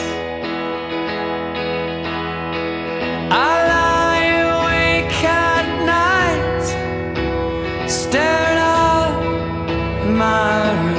[3.32, 6.64] I lie awake at night,
[7.90, 9.14] staring up
[10.18, 10.99] my room.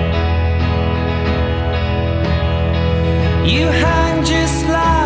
[3.43, 5.00] You hang just like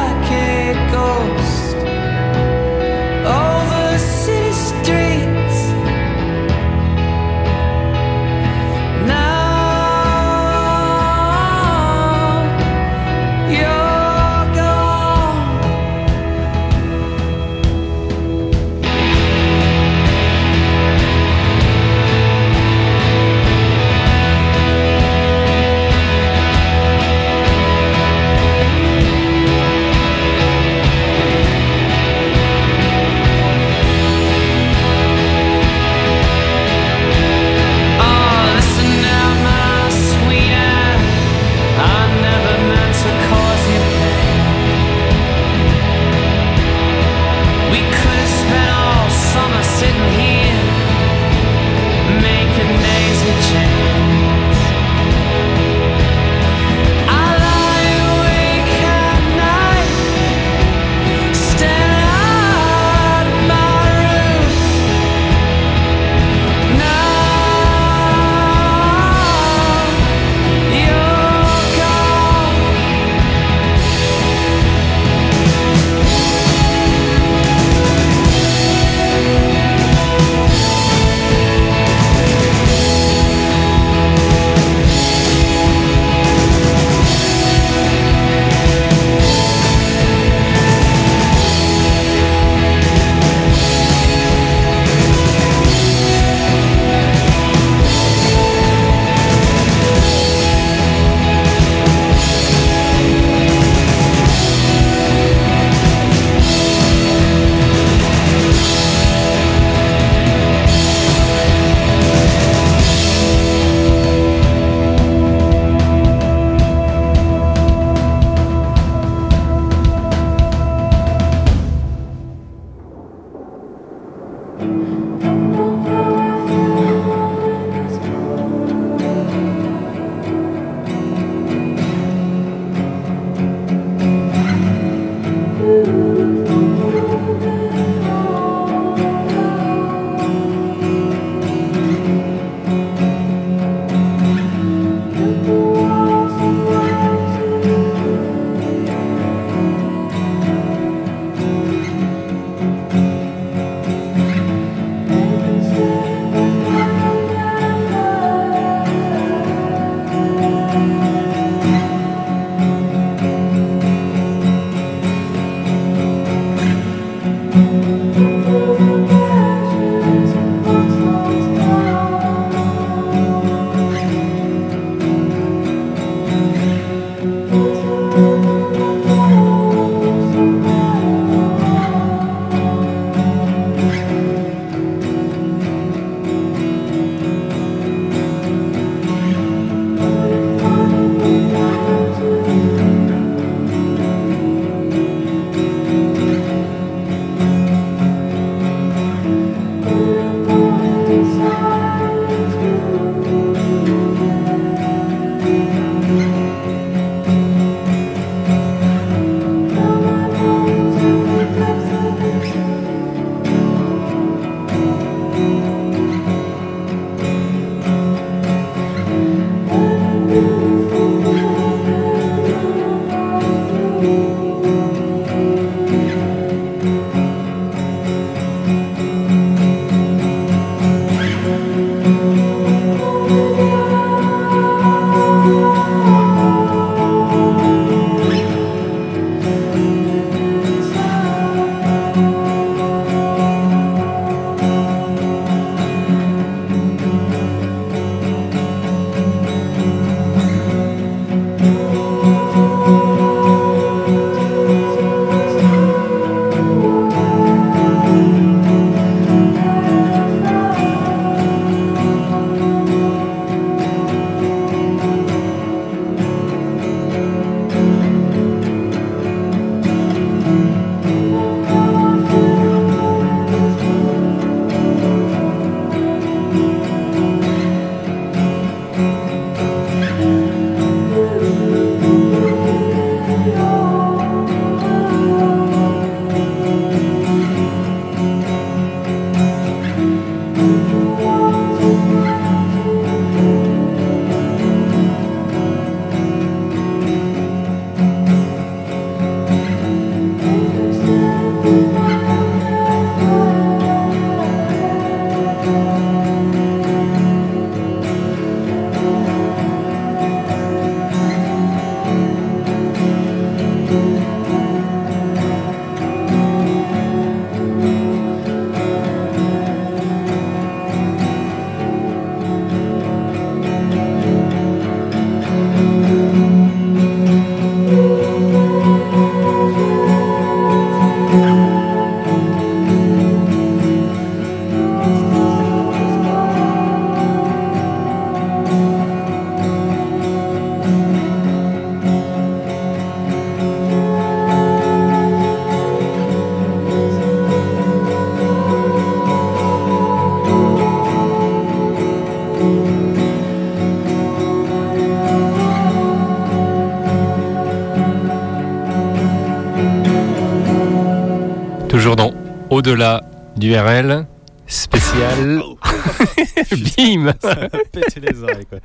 [363.75, 364.25] IRL
[364.67, 365.59] spécial.
[366.71, 368.65] Bim Ça a pété les oreilles.
[368.65, 368.79] Quoi.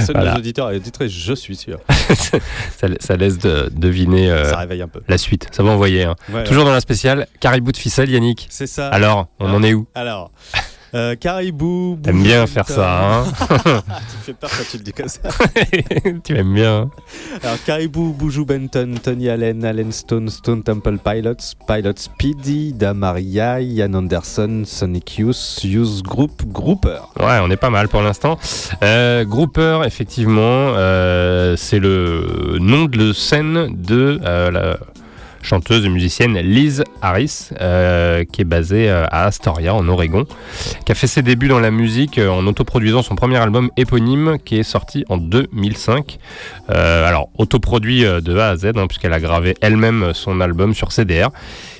[0.00, 0.32] Seuls voilà.
[0.32, 1.78] nos auditeurs et auditrices, je suis sûr.
[1.90, 5.02] ça, ça, laisse de, deviner euh, ça réveille un peu.
[5.08, 5.48] la suite.
[5.52, 6.04] Ça va envoyer.
[6.04, 6.16] Hein.
[6.32, 6.70] Ouais, Toujours ouais.
[6.70, 8.46] dans la spéciale, caribou de ficelle, Yannick.
[8.50, 8.88] C'est ça.
[8.88, 9.86] Alors, on alors, en est où?
[9.94, 10.30] Alors.
[10.96, 11.98] Euh, Caribou.
[12.02, 15.20] T'aimes bien faire ça, hein Tu fais peur quand tu le dis comme ça.
[16.24, 16.90] tu aimes bien.
[17.42, 23.92] Alors, Caribou, Boujou Benton, Tony Allen, Allen Stone, Stone Temple Pilots, Pilots Speedy, Damaria, Ian
[23.92, 27.00] Anderson, Sonic Youth, Youth Group, Grouper.
[27.20, 28.38] Ouais, on est pas mal pour l'instant.
[28.82, 34.78] Euh, Grouper, effectivement, euh, c'est le nom de scène de euh, la
[35.46, 40.26] chanteuse et musicienne Liz Harris, euh, qui est basée euh, à Astoria, en Oregon,
[40.84, 44.38] qui a fait ses débuts dans la musique euh, en autoproduisant son premier album éponyme,
[44.44, 46.18] qui est sorti en 2005.
[46.70, 50.90] Euh, alors, autoproduit de A à Z, hein, puisqu'elle a gravé elle-même son album sur
[50.90, 51.30] CDR.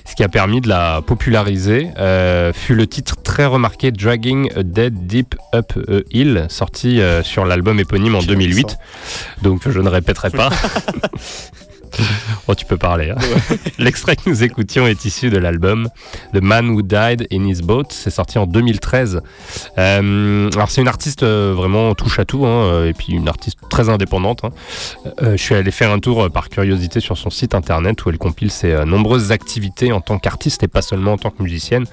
[0.05, 1.88] Ce qui a permis de la populariser
[2.55, 7.80] fut le titre très remarqué Dragging a Dead Deep Up a Hill, sorti sur l'album
[7.80, 8.76] éponyme en 2008.
[9.43, 10.51] Donc je ne répéterai pas.
[12.48, 13.10] Oh, tu peux parler.
[13.10, 13.16] Hein.
[13.78, 15.89] L'extrait que nous écoutions est issu de l'album
[16.32, 17.86] The Man Who Died in His Boat.
[17.90, 19.20] C'est sorti en 2013.
[19.78, 23.28] Euh, alors, c'est une artiste euh, vraiment touche à tout, hein, euh, et puis une
[23.28, 24.44] artiste très indépendante.
[24.44, 24.51] Hein.
[25.20, 28.51] Je suis allé faire un tour par curiosité sur son site internet où elle compile
[28.51, 31.85] ses nombreuses activités en tant qu'artiste et pas seulement en tant que musicienne.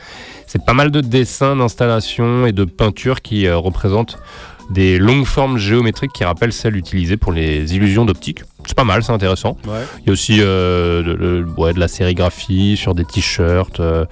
[0.45, 4.19] C'est pas mal de dessins, d'installations et de peintures qui représentent
[4.69, 9.03] des longues formes géométriques qui rappellent celles utilisées pour les illusions d'optique c'est pas mal,
[9.03, 9.57] c'est intéressant.
[9.65, 14.05] Il y a aussi euh, de, ouais, de, la sérigraphie sur des t-shirts, euh,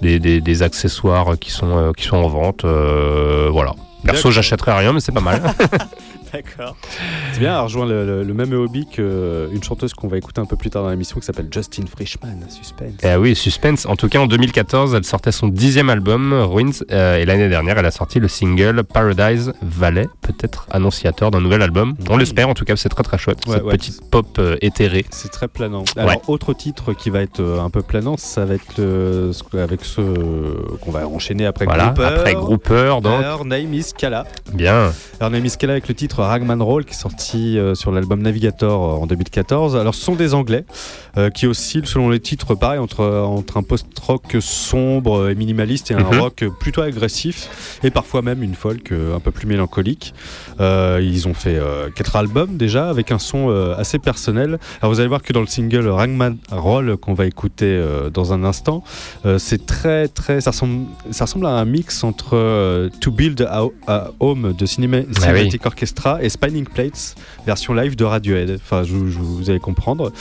[0.00, 2.64] des, des, accessoires qui sont, euh, qui sont en vente.
[2.64, 3.74] voilà.
[4.04, 5.40] Perso, j'achèterai rien, mais c'est pas mal.
[6.32, 6.76] D'accord.
[7.32, 10.70] C'est bien, elle rejoint le, même hobby qu'une chanteuse qu'on va écouter un peu plus
[10.70, 12.94] tard dans l'émission qui s'appelle Justin Frischman, Suspense.
[13.02, 13.84] Eh oui, Suspense.
[13.86, 17.78] En tout cas, en 2014, elle sortait son dixième album, Ruins, euh, et l'année dernière,
[17.78, 21.94] elle a sorti le single Paradise Valley, peut-être annonciateur d'un nouvel album.
[22.08, 23.38] On l'espère, en tout cas, c'est très très chouette.
[23.46, 25.04] Cette petite pop euh, éthérée.
[25.10, 25.84] C'est très planant.
[25.96, 28.80] Alors, autre titre qui va être euh, un peu planant, ça va être
[29.52, 30.00] avec ce
[30.80, 32.04] qu'on va enchaîner après voilà, Grouper.
[32.04, 33.44] Après Grouper, donc.
[33.44, 34.24] Name is Kala.
[34.54, 34.92] Bien.
[35.20, 38.22] Her Name is Kala avec le titre Ragman Roll qui est sorti euh, sur l'album
[38.22, 39.76] Navigator euh, en 2014.
[39.76, 40.64] Alors ce sont des Anglais
[41.16, 45.94] euh, qui oscillent selon les titres, pareil, entre, entre un post-rock sombre et minimaliste et
[45.94, 46.20] un mhm.
[46.20, 50.14] rock plutôt agressif et parfois même une folk un peu plus mélancolique.
[50.60, 51.60] ils ont fait
[51.94, 54.58] quatre albums déjà avec un son assez personnel.
[54.80, 57.80] Alors vous allez voir que dans le single Ragman Roll qu'on va écouter
[58.12, 58.82] dans un instant,
[59.38, 63.64] c'est très très ça ressemble ça ressemble à un mix entre To Build a,
[64.20, 65.66] Home de ah Cinematic.
[65.66, 67.14] Orchestra et Spinning Plates,
[67.46, 68.58] version live de Radiohead.
[68.62, 70.12] Enfin, vous allez comprendre.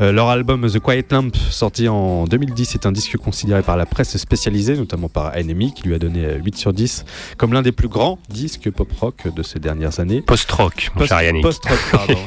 [0.00, 3.86] Euh, leur album The Quiet Lamp, sorti en 2010, est un disque considéré par la
[3.86, 7.04] presse spécialisée, notamment par NME, qui lui a donné 8 sur 10,
[7.36, 10.20] comme l'un des plus grands disques pop-rock de ces dernières années.
[10.22, 11.42] Post-rock, Post, cher Yannick.
[11.42, 12.18] Post-rock, pardon.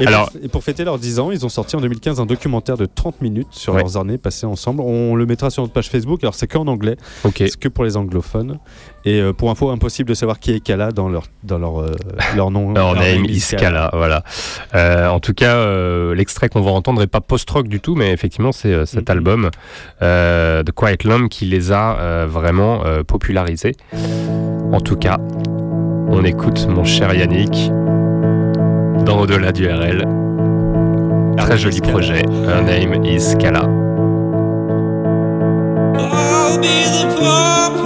[0.42, 3.20] et, pour, fêter leurs 10 ans, ils ont sorti en 2015 un documentaire de 30
[3.22, 4.82] minutes sur leurs années passées ensemble.
[4.82, 6.22] On le mettra sur notre page Facebook.
[6.22, 6.96] Alors, c'est qu'en anglais.
[7.24, 7.48] Okay.
[7.48, 8.58] C'est que pour les anglophones.
[9.04, 11.92] Et euh, pour info, impossible de savoir qui est Kala dans leur, dans leur euh,
[12.06, 12.70] euh, leur nom.
[12.70, 12.74] Hein.
[12.74, 12.96] leur
[13.28, 14.22] Iskala, voilà.
[14.74, 18.12] Euh, en tout cas, euh, l'extrait qu'on va entendre n'est pas post-rock du tout, mais
[18.12, 19.12] effectivement, c'est cet mm-hmm.
[19.12, 19.50] album
[20.00, 23.72] de Quiet Lumb qui les a vraiment popularisés.
[24.72, 25.18] En tout cas,
[26.08, 27.70] on écoute mon cher Yannick
[29.04, 30.04] dans Au-delà du RL.
[31.36, 33.64] Très joli projet, Her Name Iskala.
[35.96, 37.83] I'll be the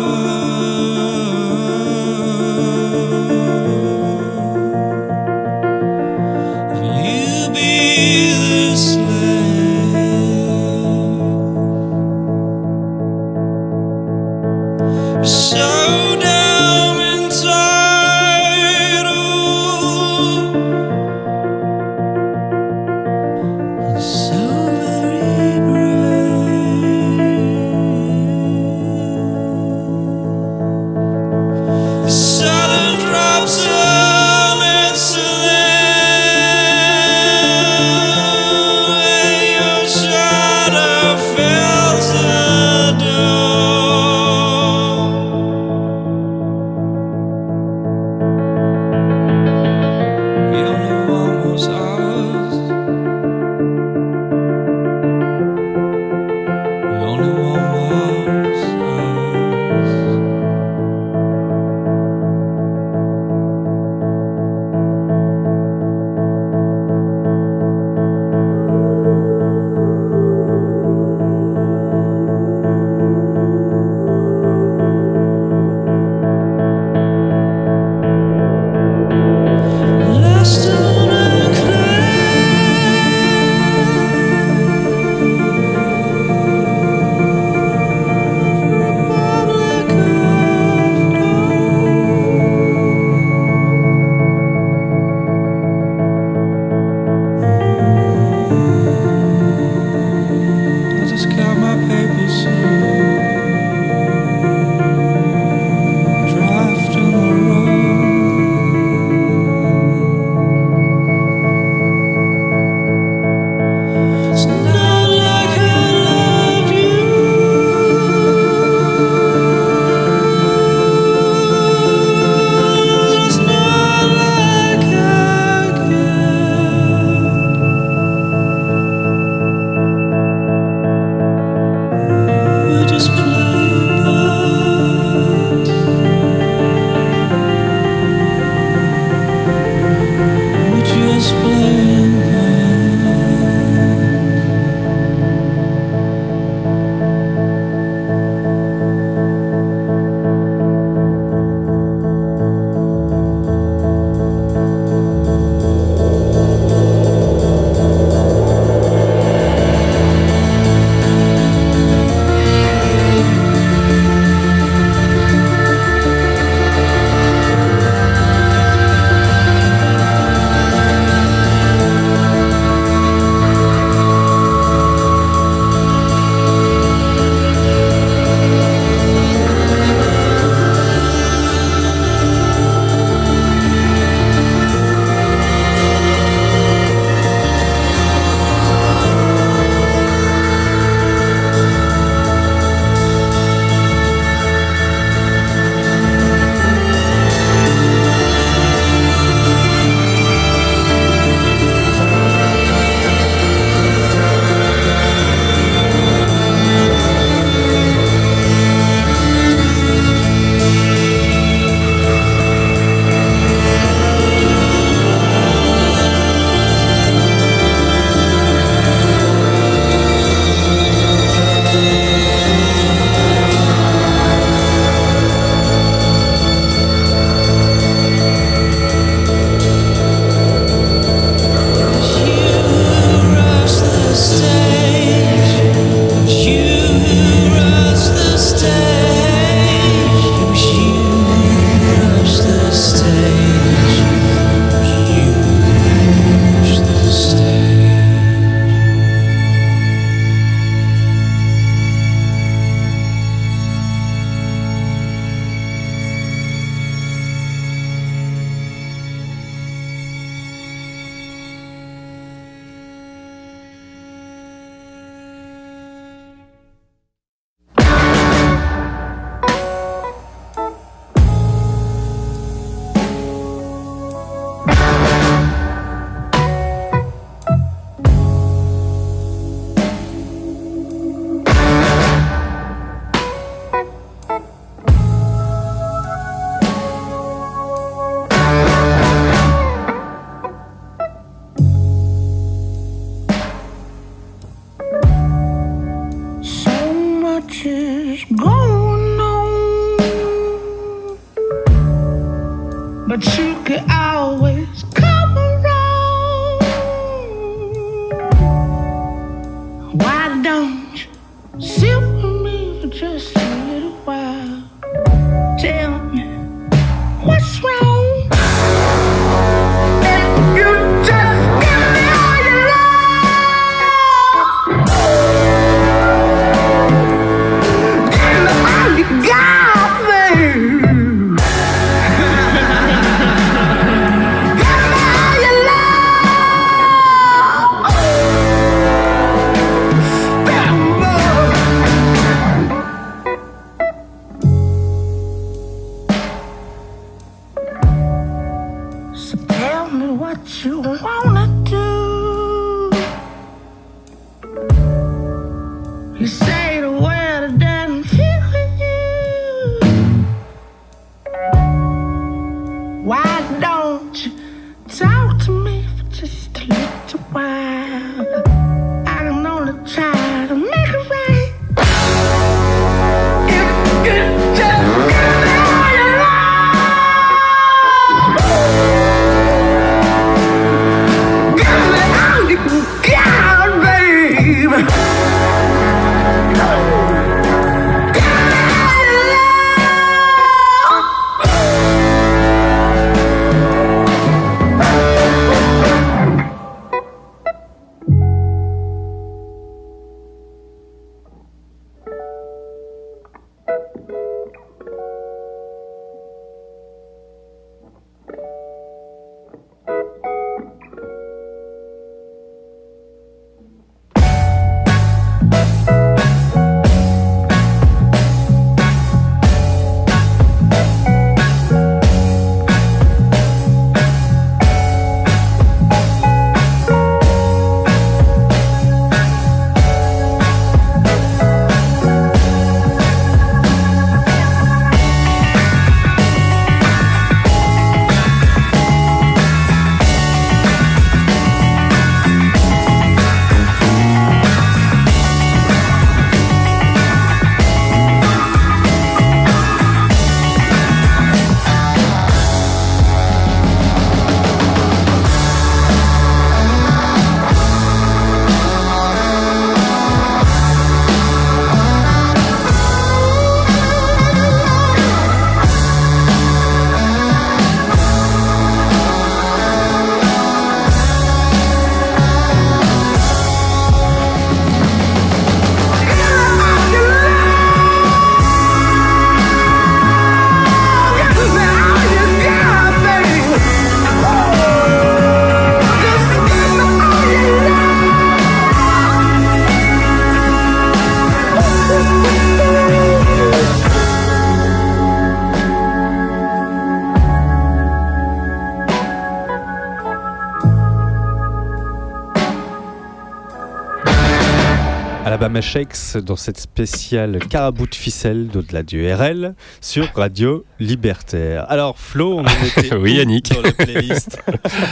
[505.61, 511.65] Shakes dans cette spéciale Carabou de ficelle d'au-delà du RL sur Radio Libertaire.
[511.71, 513.53] Alors Flo, on en était Oui, Yannick.
[513.53, 514.41] dans la playlist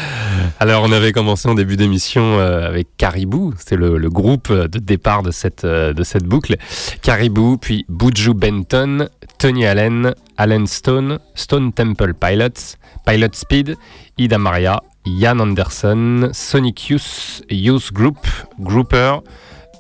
[0.61, 4.79] Alors, on avait commencé en début d'émission euh, avec Caribou, c'était le, le groupe de
[4.79, 6.57] départ de cette, euh, de cette boucle.
[7.03, 13.77] Caribou, puis Buju Benton, Tony Allen, Allen Stone, Stone Temple Pilots, Pilot Speed,
[14.19, 18.19] Ida Maria, Ian Anderson, Sonic Youth, Youth Group,
[18.59, 19.19] Grouper,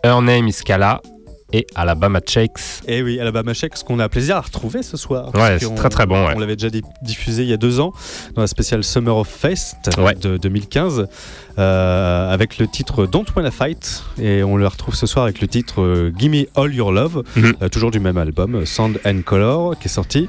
[0.07, 1.01] Her Name is Kala
[1.53, 2.83] et Alabama Shakes.
[2.87, 5.33] Eh oui, Alabama Shakes qu'on a plaisir à retrouver ce soir.
[5.35, 6.33] Ouais, c'est très, très bon, ouais.
[6.37, 7.93] On l'avait déjà di- diffusé il y a deux ans
[8.37, 10.15] dans la spéciale Summer of Fest Ouais.
[10.15, 11.09] de 2015
[11.59, 15.49] euh, avec le titre Don't Wanna Fight et on le retrouve ce soir avec le
[15.49, 17.55] titre euh, Gimme All Your Love, Mhm.
[17.62, 20.28] euh, toujours du même album Sound and Color qui est sorti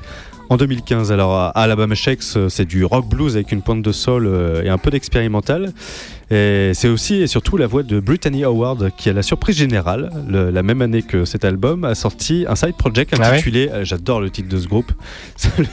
[0.50, 1.12] en 2015.
[1.12, 4.90] Alors Alabama Shakes, c'est du rock blues avec une pointe de sol et un peu
[4.90, 5.72] d'expérimental.
[6.30, 10.12] Et c'est aussi et surtout la voix de Brittany Howard qui, à la surprise générale,
[10.28, 13.70] le- la même année que cet album, a sorti un side project Ah ouais intitulé,
[13.72, 14.92] euh, j'adore le titre de ce groupe,
[15.58, 15.66] le,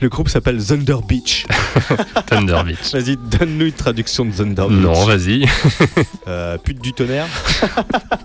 [0.00, 1.46] le groupe s'appelle Thunder Beach.
[2.26, 2.92] Thunder Beach.
[2.92, 4.78] Vas-y, donne-nous une traduction de Thunder Beach.
[4.78, 5.46] Non, vas-y.
[6.28, 7.26] Euh, pute du tonnerre.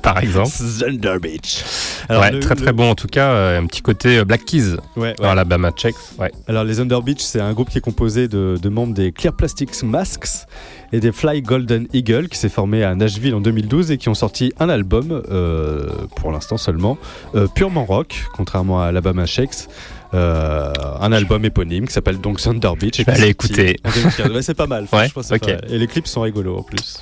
[0.02, 0.50] par exemple.
[0.80, 1.64] Thunder Beach.
[2.10, 4.76] ouais, très très bon en tout cas, un petit côté Black Keys.
[4.96, 5.26] Ouais, ouais.
[5.28, 5.96] Alabama Checks.
[6.20, 6.32] Ouais.
[6.48, 9.34] Alors les Thunder Beach, c'est un groupe qui est composé de, de, membres des Clear
[9.34, 10.46] Plastics Masks
[10.94, 14.14] et des Fly Golden Eagle qui s'est formé à Nashville en 2012 et qui ont
[14.14, 16.98] sorti un album, euh, pour l'instant seulement,
[17.36, 19.68] euh, purement rock, contrairement à Alabama Shakes.
[20.14, 23.00] Euh, un album éponyme qui s'appelle donc Thunder Beach.
[23.00, 23.78] Et Allez écouter.
[24.42, 24.86] c'est pas mal.
[24.94, 25.58] Ouais, okay.
[25.70, 27.02] Et les clips sont rigolos en plus.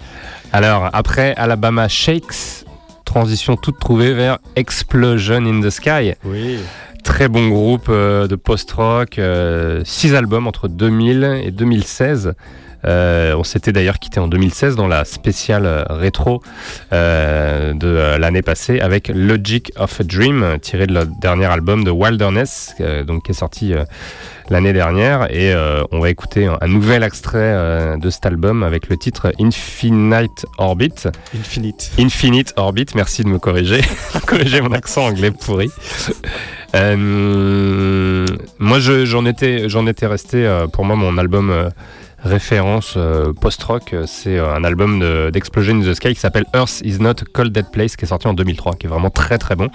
[0.54, 2.66] Alors après Alabama Shakes,
[3.06, 6.14] transition toute trouvée vers Explosion in the Sky.
[6.24, 6.60] Oui.
[7.04, 12.36] Très bon groupe de post-rock, euh, six albums entre 2000 et 2016.
[12.86, 16.42] Euh, on s'était d'ailleurs quitté en 2016 dans la spéciale euh, rétro
[16.94, 21.92] euh, de l'année passée avec Logic of a Dream, tiré de leur dernier album de
[21.92, 22.76] Wilderness,
[23.06, 23.74] donc qui est sorti
[24.50, 25.34] l'année dernière.
[25.34, 25.54] Et
[25.92, 31.08] on va écouter un, nouvel extrait de cet album avec le titre Infinite Orbit.
[31.36, 31.92] Infinite.
[32.00, 33.82] Infinite Orbit, merci de me corriger.
[34.26, 35.70] corriger mon accent anglais pourri.
[38.60, 41.72] moi, j'en étais, j'en étais resté, pour moi, mon album
[42.24, 43.96] référence euh, post-rock.
[44.06, 47.52] C'est euh, un album d'Explosion in the Sky qui s'appelle Earth is not a cold
[47.52, 49.70] dead place qui est sorti en 2003, qui est vraiment très très bon.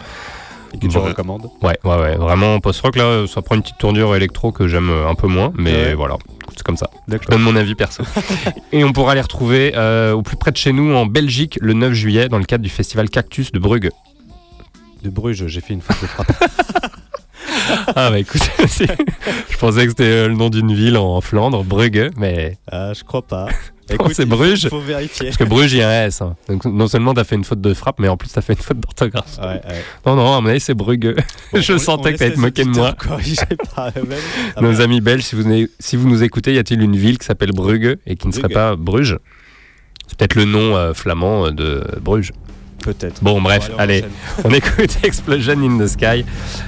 [0.73, 2.17] Et que tu recommandes Ouais, ouais, ouais.
[2.17, 5.53] Vraiment post-rock là, ça prend une petite tournure électro que j'aime euh, un peu moins,
[5.57, 6.17] mais voilà,
[6.57, 6.91] c'est comme ça.
[7.07, 8.03] Je donne mon avis perso.
[8.73, 9.73] Et on pourra les retrouver
[10.13, 12.71] au plus près de chez nous en Belgique le 9 juillet dans le cadre du
[12.71, 13.91] festival Cactus de Brugge.
[15.05, 16.33] De Bruges, j'ai fait une faute de frappe.
[17.97, 22.11] ah bah écoute, je pensais que c'était euh, le nom d'une ville en Flandre, Brugge,
[22.17, 22.59] mais...
[22.71, 23.49] Ah, je crois pas.
[23.91, 24.69] Écoute, c'est Bruges.
[24.69, 25.27] Faut, vérifier.
[25.27, 26.23] Parce que Bruges, il y a un S.
[26.23, 26.37] Hein.
[26.49, 28.59] Donc, non seulement t'as fait une faute de frappe, mais en plus t'as fait une
[28.59, 29.39] faute d'orthographe.
[29.39, 29.85] Ouais, ouais.
[30.07, 31.15] Non, non, à mon avis, c'est Brugge.
[31.53, 32.95] je sentais que t'allais te moquer de moi.
[33.77, 33.93] Pas
[34.61, 37.53] Nos amis belges, si vous, si vous nous écoutez, y a-t-il une ville qui s'appelle
[37.53, 39.19] Brugge et qui ne serait pas Bruges?
[40.07, 42.33] C'est peut-être le nom euh, flamand de Bruges.
[42.85, 43.23] Peut-être.
[43.25, 44.05] Bon, bref, allez,
[44.45, 46.25] on, on écoute Explosion in the Sky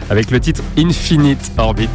[0.08, 1.90] avec le titre Infinite Orbit.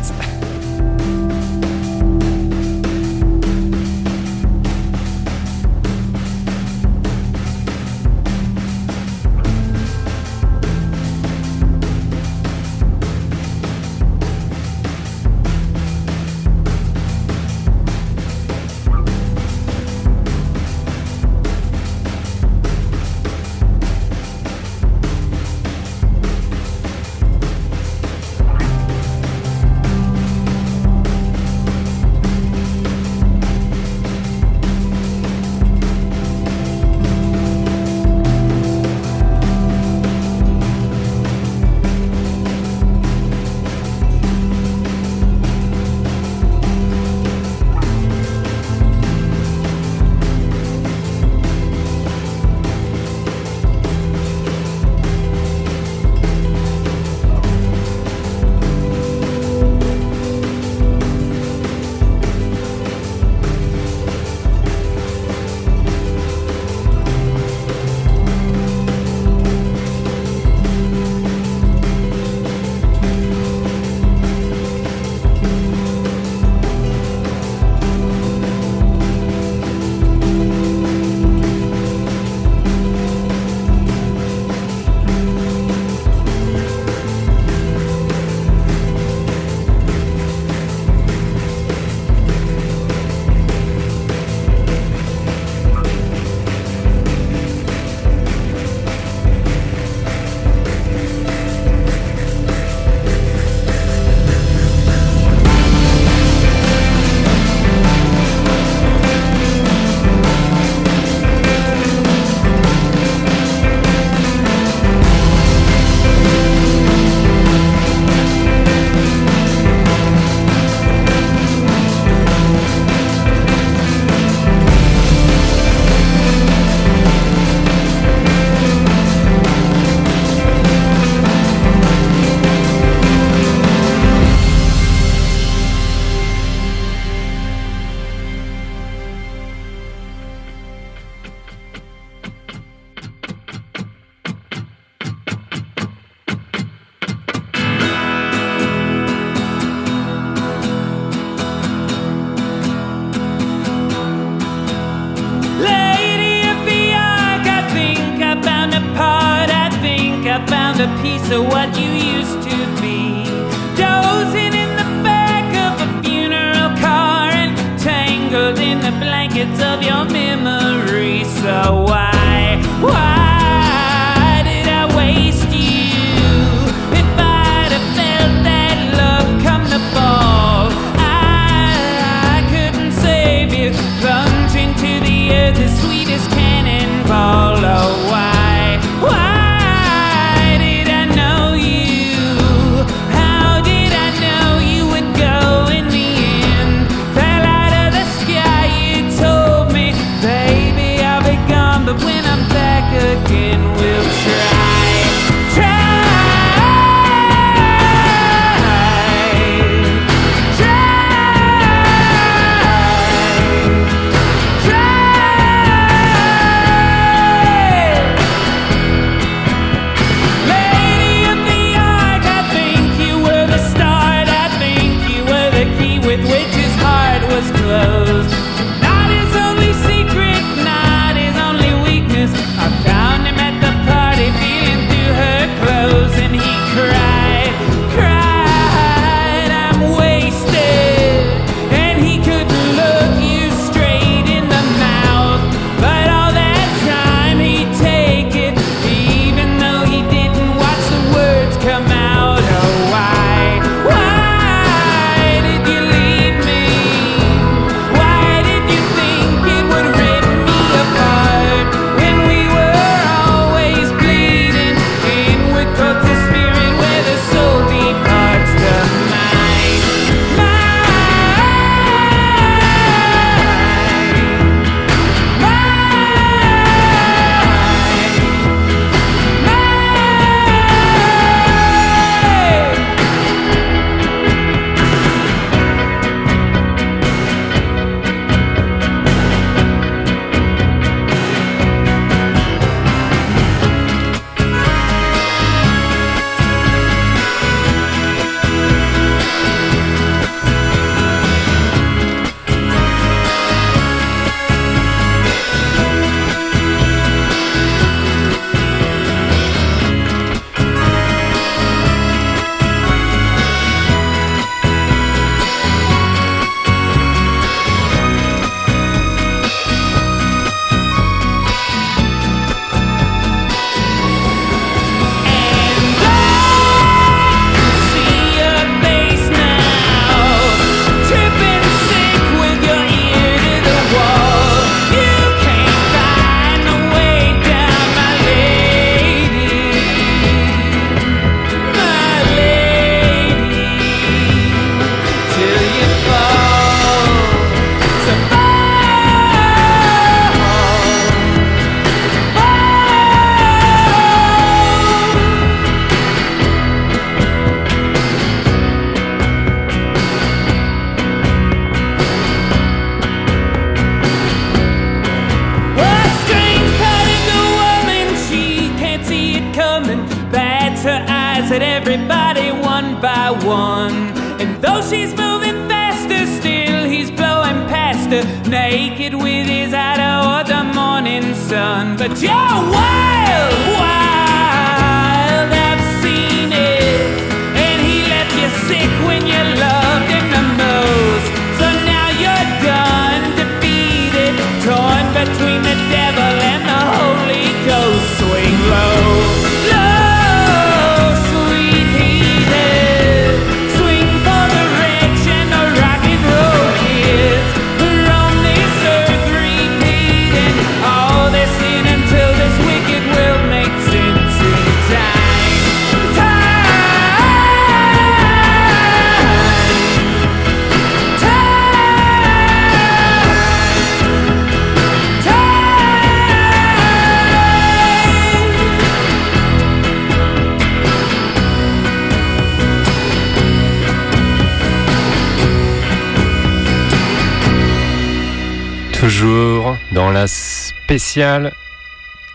[439.01, 441.53] Toujours dans la spéciale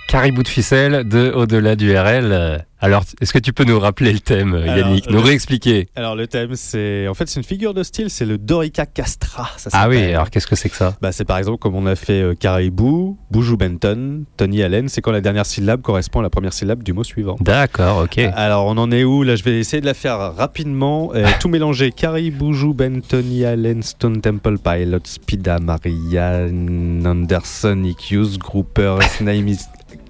[0.06, 2.64] caribou de ficelle de Au-delà du RL.
[2.78, 6.26] Alors, est-ce que tu peux nous rappeler le thème, Yannick Alors, Nous réexpliquer Alors le
[6.26, 9.48] thème, c'est en fait c'est une figure de style, c'est le Dorica Castra.
[9.56, 10.94] Ça Ah oui, alors qu'est-ce que c'est que ça?
[11.00, 15.00] Bah, c'est par exemple comme on a fait euh, Caribou, Boujou Benton, Tony Allen, c'est
[15.00, 17.36] quand la dernière syllabe correspond à la première syllabe du mot suivant.
[17.40, 18.18] D'accord, ok.
[18.34, 19.22] Alors on en est où?
[19.22, 21.12] Là je vais essayer de la faire rapidement.
[21.14, 21.92] Euh, tout mélanger.
[21.92, 29.48] Caribou, Boujou, Ben, Tony Allen, Stone Temple Pilot, Spida, Marianne, Anderson, EQs, Grouper, Name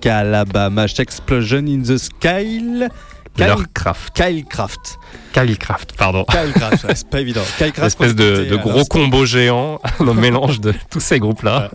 [0.06, 2.88] is Calabama, Explosion in the Sky.
[3.36, 3.64] Kyle.
[4.14, 4.42] Kyle
[5.36, 6.24] Kylecraft, pardon.
[6.24, 7.42] Kyle Craft, ouais, c'est pas évident.
[7.58, 11.70] Kyle Craft, Espèce de, gros combo géant, un mélange de tous ces groupes-là.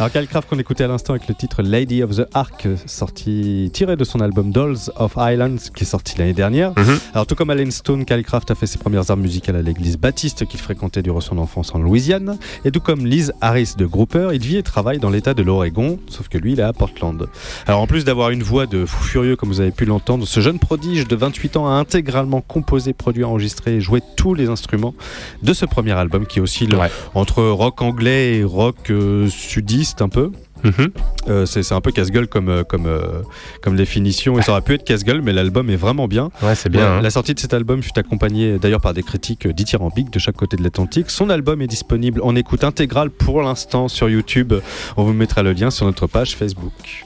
[0.00, 3.68] Alors Kyle Craft qu'on écoutait à l'instant avec le titre Lady of the Ark, sorti
[3.72, 6.70] tiré de son album Dolls of Islands qui est sorti l'année dernière.
[6.76, 7.00] Mhm.
[7.14, 10.46] Alors tout comme Alan Stone, Kyle a fait ses premières armes musicales à l'église baptiste
[10.46, 12.38] qu'il fréquentait durant son enfance en Louisiane.
[12.64, 15.98] Et tout comme Liz Harris de Grouper, il vit et travaille dans l'état de l'Oregon,
[16.08, 17.28] sauf que lui il est à Portland.
[17.66, 20.38] Alors en plus d'avoir une voix de fou furieux comme vous avez pu l'entendre, ce
[20.38, 24.94] jeune prodige de 28 ans a intégralement composé, produit, enregistré et joué tous les instruments
[25.42, 26.90] de ce premier album qui oscille Ouais.
[27.14, 30.30] entre rock anglais et rock euh, sudiste un peu.
[30.64, 30.88] Mhm.
[31.28, 33.22] Euh, c'est un peu casse-gueule comme, euh, comme, euh,
[33.62, 36.30] comme définition et ça aurait pu être casse-gueule mais l'album est vraiment bien.
[36.42, 36.80] Ouais, c'est bien.
[36.80, 37.00] Ouais, hein.
[37.00, 40.56] La sortie de cet album fut accompagnée d'ailleurs par des critiques dithyrambiques de chaque côté
[40.56, 41.10] de l'Atlantique.
[41.10, 44.52] Son album est disponible en écoute intégrale pour l'instant sur YouTube.
[44.96, 47.04] On vous mettra le lien sur notre page Facebook.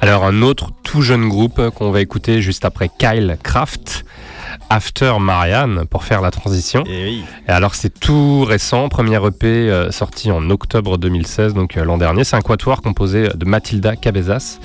[0.00, 4.04] Alors un autre tout jeune groupe qu'on va écouter juste après Kyle Craft,
[4.70, 6.84] After Marianne, pour faire la transition.
[6.86, 7.24] Et oui.
[7.48, 11.98] Et alors c'est tout récent, premier EP euh, sorti en octobre 2016, donc euh, l'an
[11.98, 12.24] dernier.
[12.24, 14.58] C'est un quatuor composé de Mathilda Cabezas,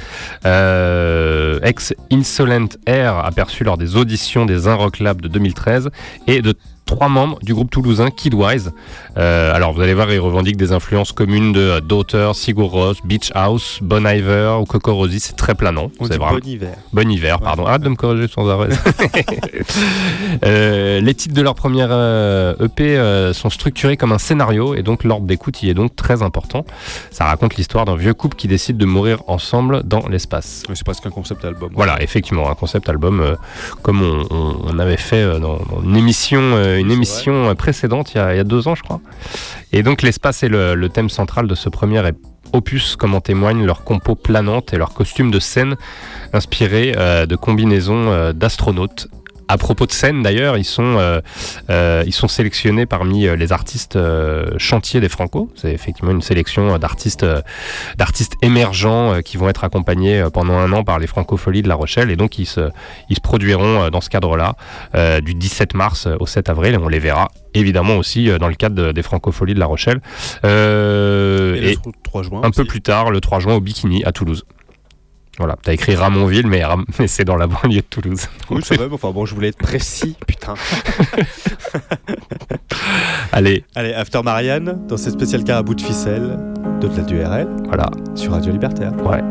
[0.45, 5.89] euh, ex Insolent Air, aperçu lors des auditions des Un Rock Lab de 2013,
[6.27, 6.53] et de
[6.89, 8.71] trois membres du groupe toulousain Kidwise.
[9.17, 12.95] Euh, alors vous allez voir, ils revendiquent des influences communes de euh, Daughter, Sigur Rós,
[13.03, 15.19] Beach House, Bon Iver ou Coco Rosie.
[15.19, 15.91] C'est très planant.
[16.01, 16.73] C'est vraiment- bon hiver.
[16.91, 17.65] Bon hiver, pardon.
[17.67, 18.69] Arrête de me corriger sans arrêt.
[20.45, 21.91] Euh, les titres de leur première
[22.59, 26.65] EP sont structurés comme un scénario et donc l'ordre d'écoute y est donc très important.
[27.11, 30.63] Ça raconte l'histoire d'un vieux couple qui décide de mourir ensemble dans l'espace.
[30.73, 31.69] C'est presque un concept album.
[31.73, 33.35] Voilà, effectivement, un concept album euh,
[33.81, 38.13] comme on, on- on avait fait dans, dans une émission, euh, une émission euh, précédente
[38.13, 39.01] il y, a, il y a deux ans, je crois.
[39.71, 42.01] Et donc l'espace est le, le thème central de ce premier
[42.53, 45.75] opus, comme en témoignent leurs compos planantes et leurs costumes de scène
[46.33, 49.07] inspirés euh, de combinaisons euh, d'astronautes.
[49.51, 51.19] À propos de scène d'ailleurs, ils sont euh,
[51.69, 55.51] euh, ils sont sélectionnés parmi euh, les artistes euh, chantiers des Franco.
[55.55, 57.25] C'est effectivement une sélection euh, d'artistes
[57.97, 62.11] d'artistes émergents qui vont être accompagnés pendant un an par les Francopholies de La Rochelle
[62.11, 62.69] et donc ils se
[63.09, 64.55] ils se produiront dans ce cadre-là
[64.95, 68.55] euh, du 17 mars au 7 avril et on les verra évidemment aussi dans le
[68.55, 69.99] cadre de- des Francopholies de La Rochelle
[70.45, 72.41] Euh, Et, et le 3 juin.
[72.43, 74.43] un peu plus tard le 3 juin au Bikini à Toulouse.
[75.39, 78.27] Voilà, t'as écrit Ramonville, mais, Ram- mais c'est dans la banlieue de Toulouse.
[78.51, 80.53] Oui, c'est vrai, mais enfin bon, je voulais être précis, putain.
[83.31, 86.37] Allez, Allez, After Marianne, dans cette spéciale carabou de ficelle,
[86.81, 87.89] de du RL, voilà.
[88.15, 88.91] sur Radio Libertaire.
[89.05, 89.21] Ouais.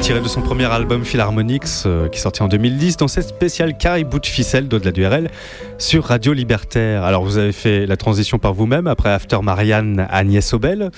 [0.00, 3.76] Tiré de son premier album Philharmonics euh, qui est sorti en 2010 dans cette spéciale
[3.76, 5.30] caribou de ficelle d'au-delà du RL
[5.76, 7.04] sur Radio Libertaire.
[7.04, 10.90] Alors vous avez fait la transition par vous-même après After Marianne Agnès Sobel.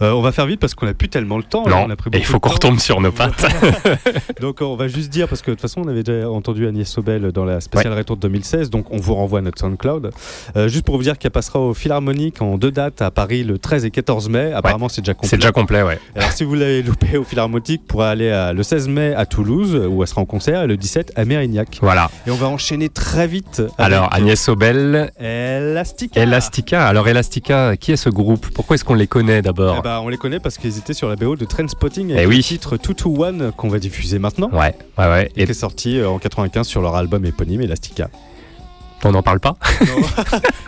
[0.00, 1.64] Euh, on va faire vite parce qu'on n'a plus tellement le temps.
[1.64, 3.46] là, Non, on a pris et il faut qu'on retombe sur nos pattes.
[4.40, 6.88] Donc on va juste dire, parce que de toute façon on avait déjà entendu Agnès
[6.88, 10.10] Sobel dans la spéciale rétro de 2016, donc on vous renvoie à notre SoundCloud.
[10.56, 13.58] Euh, juste pour vous dire qu'elle passera au Philharmonique en deux dates à Paris le
[13.58, 14.52] 13 et 14 mai.
[14.52, 15.28] Apparemment c'est déjà complet.
[15.28, 15.98] C'est déjà complet, ouais.
[16.14, 19.26] Alors si vous l'avez loupé au Philharmonique, vous pourrez aller à- le 16 mai à
[19.26, 21.78] Toulouse où elle sera en concert et le 17 à Mérignac.
[21.82, 22.10] Voilà.
[22.26, 23.62] Et on va enchaîner très vite.
[23.78, 26.20] Alors Agnès Sobel, Elastica.
[26.22, 26.86] Elastica.
[26.86, 28.46] Alors Elastica, qui est ce groupe?
[28.54, 29.82] Pourquoi est-ce qu'on les connaît d'abord?
[29.88, 32.28] Eh ben, on les connaît parce qu'ils étaient sur la BO de Trendspotting Eh avec
[32.28, 32.36] oui.
[32.36, 34.50] le titre 221 qu'on va diffuser maintenant.
[34.50, 35.32] Ouais, ouais, ouais.
[35.34, 38.10] Et Et qui est sorti euh, en 95 sur leur album éponyme Elastica.
[39.04, 39.56] On n'en parle pas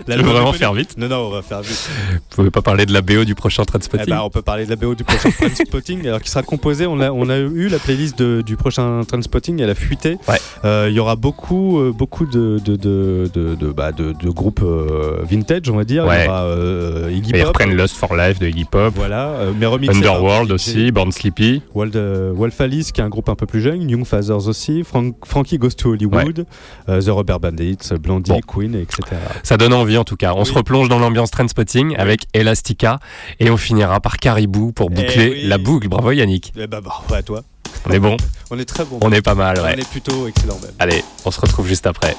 [0.07, 0.97] La Tu veux BO vraiment faire vite?
[0.97, 1.89] Non, non, on va faire vite.
[2.31, 4.65] Vous pouvez pas parler de la BO du prochain Eh Transpotting ben, on peut parler
[4.65, 6.87] de la BO du prochain Trendspotting, alors qui sera composé.
[6.87, 10.17] On a, on a eu la playlist de- du prochain Trendspotting, elle a fuité.
[10.29, 10.37] Ouais.
[10.65, 14.31] Euh, Il y aura beaucoup, euh, beaucoup de, de, de, de, de- bah, de- de
[14.31, 16.05] groupes euh, vintage, on va dire.
[16.05, 16.25] Il Ouais.
[16.25, 17.49] y aura euh, Iggy Et ils Pop.
[17.49, 21.63] reprennent Lust for Life de Iggy Pop, Voilà, euh, mais remixé Underworld aussi, Born Sleepy.
[21.75, 24.83] Wald, euh, Wolf Alice, qui est un groupe un peu plus jeune, Young Fathers aussi,
[24.85, 26.47] Frank, Frankie Goes to Hollywood,
[26.89, 27.79] euh, The Rubber Bandits,
[28.29, 28.41] Bon.
[28.41, 29.01] Queen, etc.
[29.43, 30.33] Ça donne envie en tout cas.
[30.35, 30.47] On Oui.
[30.47, 32.99] se replonge dans l'ambiance Trendspotting avec Elastica
[33.39, 35.47] et on finira par Caribou pour boucler oui.
[35.47, 35.89] la boucle.
[35.89, 36.53] Bravo Yannick.
[36.57, 37.43] Eh ben, bravo à toi.
[37.89, 38.17] On est bon,
[38.51, 38.99] On est très bon.
[39.01, 39.73] on est pas mal, ouais.
[39.77, 40.73] On est plutôt excellent même.
[40.79, 42.15] Allez, on se retrouve juste après.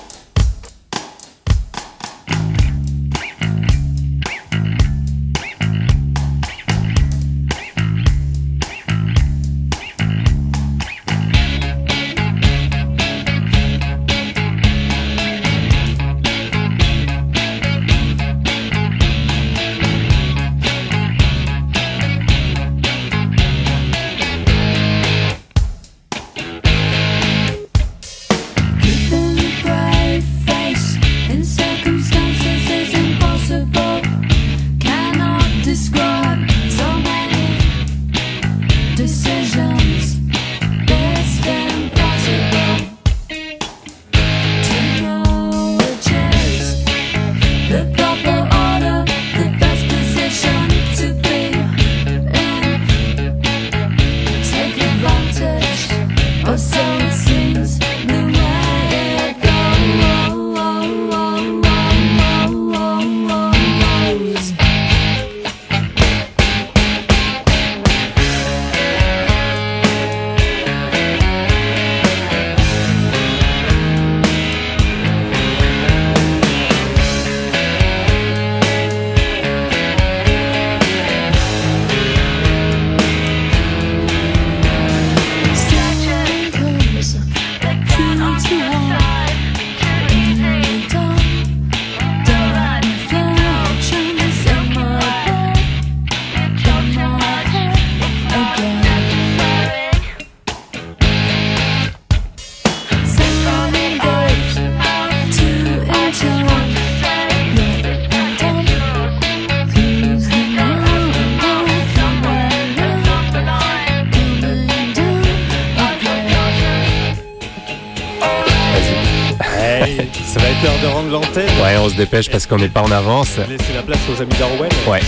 [122.29, 123.37] On parce qu'on n'est pas en avance.
[123.49, 124.69] Laissez la place aux amis d'Orwell.
[124.87, 124.99] Ouais.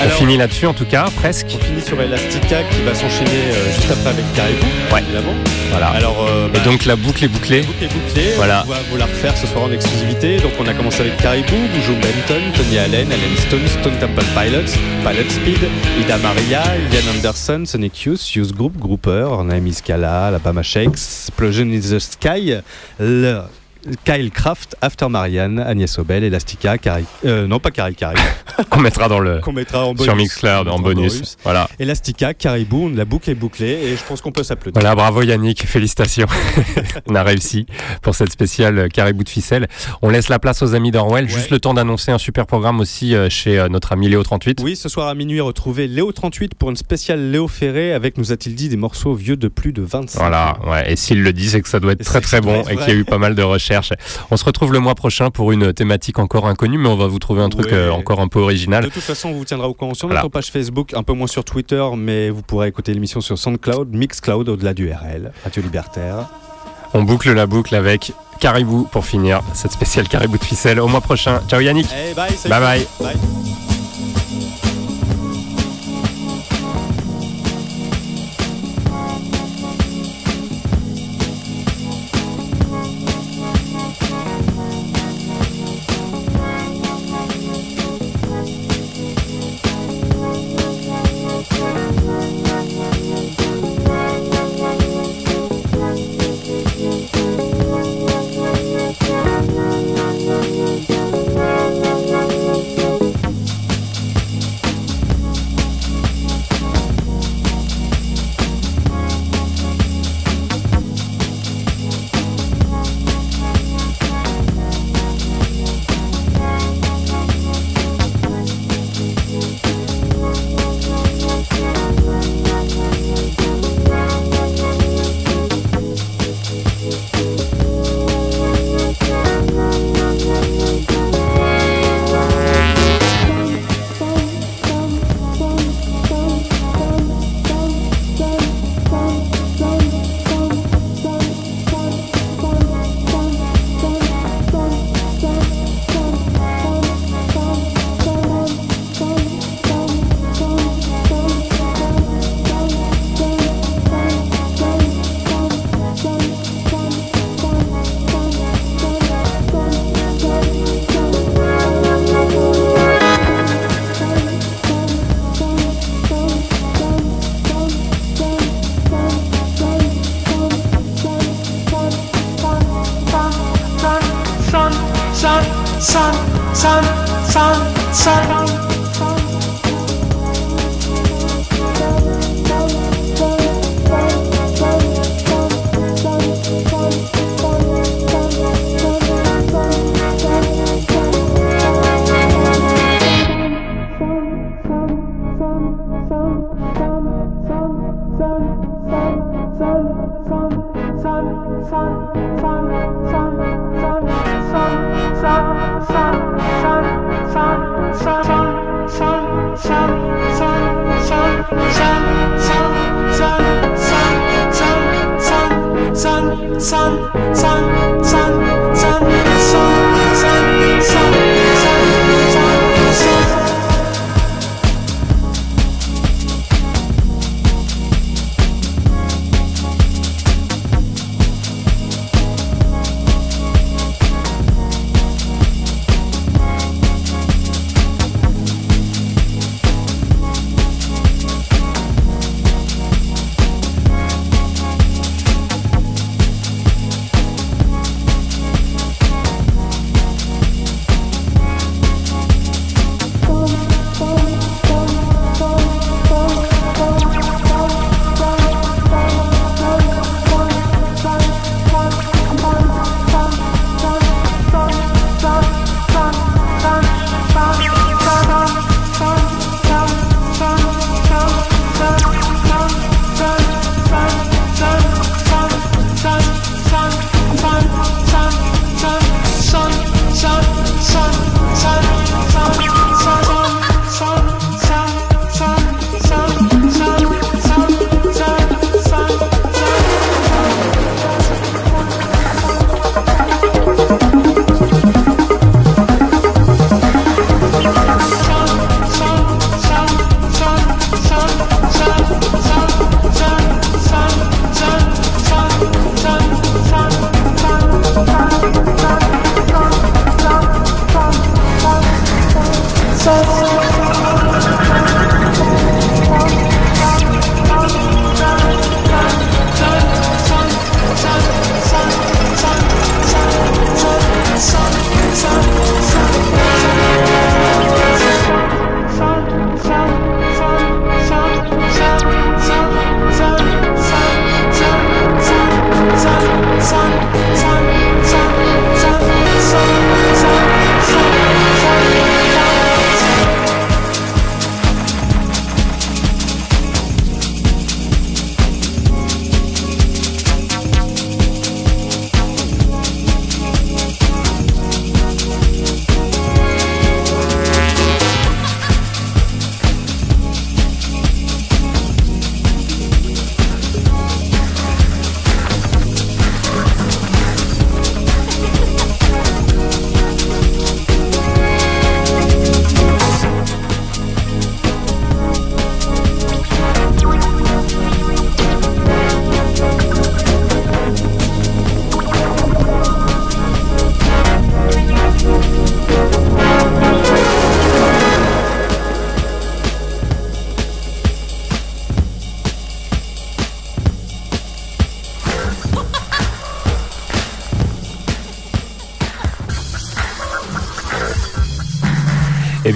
[0.00, 1.46] Alors- on finit là-dessus en tout cas, presque.
[1.60, 5.00] On finit sur Elastica qui va s'enchaîner euh, juste après avec Caribou, Ouais.
[5.02, 5.32] évidemment.
[5.70, 5.88] Voilà.
[5.88, 7.62] Alors, euh, Et bah, donc la boucle est bouclée.
[7.62, 8.32] boucle est bouclée.
[8.36, 8.62] Voilà.
[8.66, 10.36] On va vous la refaire ce soir en exclusivité.
[10.38, 14.72] Donc, on a commencé avec Caribou, Bujo Benton, Tony Allen, Allen Stone, Stone Temple Pilots,
[15.04, 15.68] Pilot Speed,
[16.00, 16.62] Ida Maria,
[16.92, 22.54] Ian Anderson, Sonic Youth, Youth Group, Grouper, Naomi Scala, Alabama Shakes, Explosion in the Sky,
[23.00, 23.42] le-
[24.04, 27.04] Kyle Craft, After Marianne, Agnès Obel, Elastica, Cari...
[27.24, 28.16] euh, non pas Cari Cari,
[28.70, 30.04] qu'on mettra dans le qu'on mettra en bonus.
[30.04, 31.36] sur Mixcloud en bonus.
[31.44, 31.68] Voilà.
[31.78, 34.80] Elastica, Caribou, la boucle est bouclée et je pense qu'on peut s'applaudir.
[34.80, 36.26] Voilà, bravo Yannick, félicitations.
[37.08, 37.66] On a réussi
[38.02, 39.68] pour cette spéciale caribou de ficelle.
[40.02, 41.28] On laisse la place aux amis d'Orwell.
[41.28, 44.60] Juste le temps d'annoncer un super programme aussi euh, chez euh, notre ami Léo 38.
[44.62, 48.32] Oui, ce soir à minuit, retrouvez Léo 38 pour une spéciale Léo Ferré avec, nous
[48.32, 50.70] a-t-il dit, des morceaux vieux de plus de 25 Voilà, ans.
[50.70, 50.92] ouais.
[50.92, 52.88] Et s'il le dit, c'est que ça doit être Et très très bon et qu'il
[52.88, 53.92] y a eu pas mal de recherches.
[54.30, 57.18] On se retrouve le mois prochain pour une thématique encore inconnue, mais on va vous
[57.18, 57.72] trouver un truc Ouais.
[57.74, 58.40] euh, encore un peu
[58.88, 60.22] De toute façon, on vous tiendra au courant sur Voilà.
[60.22, 63.92] notre page Facebook, un peu moins sur Twitter, mais vous pourrez écouter l'émission sur SoundCloud,
[63.94, 66.26] Mixcloud, au-delà du RL, Radio Libertaire.
[66.94, 70.80] On boucle la boucle avec Caribou pour finir cette spéciale Caribou de ficelle.
[70.80, 71.40] Au mois prochain.
[71.48, 71.86] Ciao Yannick.
[71.92, 72.50] Hey, bye, salut.
[72.50, 73.14] Bye bye.
[73.14, 73.77] Bye.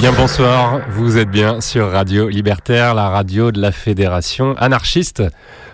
[0.03, 5.23] Bien bonsoir, vous êtes bien sur Radio Libertaire, la radio de la Fédération anarchiste.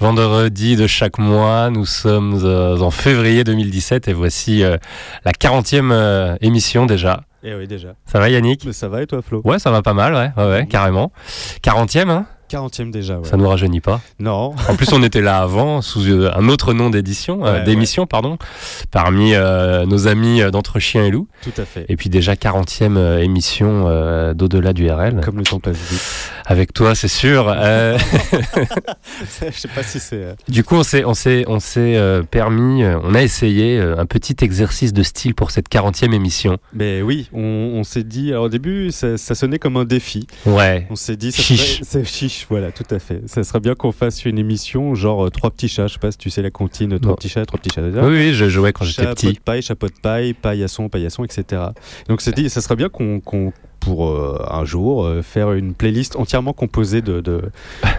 [0.01, 1.71] vendredis de chaque mois.
[1.71, 4.77] Nous sommes euh, en février 2017 et voici euh,
[5.25, 7.21] la 40e euh, émission déjà.
[7.45, 7.95] Eh oui, déjà.
[8.07, 8.65] Ça va Yannick?
[8.65, 9.41] Mais ça va et toi Flo?
[9.45, 11.13] Ouais, ça va pas mal, ouais, ouais, ouais carrément.
[11.63, 12.27] 40e, hein?
[12.49, 13.29] 40e déjà, ouais.
[13.29, 14.01] Ça nous rajeunit pas.
[14.19, 14.55] Non.
[14.69, 18.07] En plus, on était là avant sous euh, un autre nom d'édition, euh, Ouais, d'émission,
[18.07, 18.39] pardon,
[18.91, 21.29] parmi euh, nos amis d'entre chien et loup.
[21.43, 21.85] Tout à fait.
[21.89, 23.85] Et puis déjà 40e euh, émission
[24.35, 25.21] d'au-delà du RL.
[25.25, 26.31] Comme le temps passe vite.
[26.51, 27.47] Avec toi, c'est sûr.
[27.55, 27.99] Euh,
[29.45, 30.17] Je sais pas si c'est.
[30.17, 33.79] euh, du coup, on s'est, on s'est, on s'est euh, permis, euh, on a essayé
[33.79, 36.57] un petit exercice de style pour cette 40e émission.
[36.73, 37.41] Mais oui, on,
[37.75, 38.31] on s'est dit.
[38.31, 40.27] Alors au début, ça, ça sonnait comme un défi.
[40.47, 40.87] Ouais.
[40.91, 41.33] On s'est dit.
[41.33, 41.81] Ça Chiche.
[41.85, 43.21] C'est chiche, voilà, tout à fait.
[43.27, 45.87] Ça serait bien qu'on fasse une émission genre trois petits chats.
[45.87, 47.83] Je sais pas si tu sais la comptine, trois petits chats, trois petits chats.
[47.83, 49.33] Oui, oui, je jouais quand j'étais Chapeau petit.
[49.35, 51.63] de paille, chapeau de paille, paillasson, paillasson, etc.
[52.09, 55.75] Donc c'est dit, ça serait bien qu'on qu'on- pour euh, un jour euh, faire une
[55.75, 57.43] playlist entièrement composée de, de,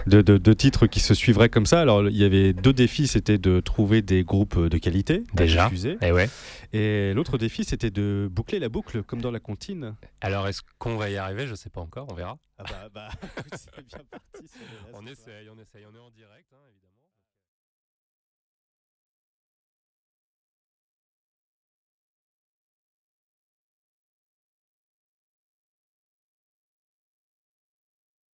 [0.06, 1.80] de, de- de titres qui se suivraient comme ça.
[1.80, 5.64] Alors il y avait deux défis, c'était de trouver des groupes de qualité Déjà.
[5.64, 5.96] diffuser.
[6.02, 6.28] Eh ouais.
[6.72, 9.96] Et l'autre défi, c'était de boucler la boucle comme dans la comptine.
[10.20, 11.46] Alors, est-ce qu'on va y arriver?
[11.48, 12.38] Je sais pas encore, on verra.
[12.58, 13.08] Ah bah, bah,
[13.56, 14.44] c'est bien parti.
[14.94, 16.58] On essaye, on essaye, on est en direct, hein.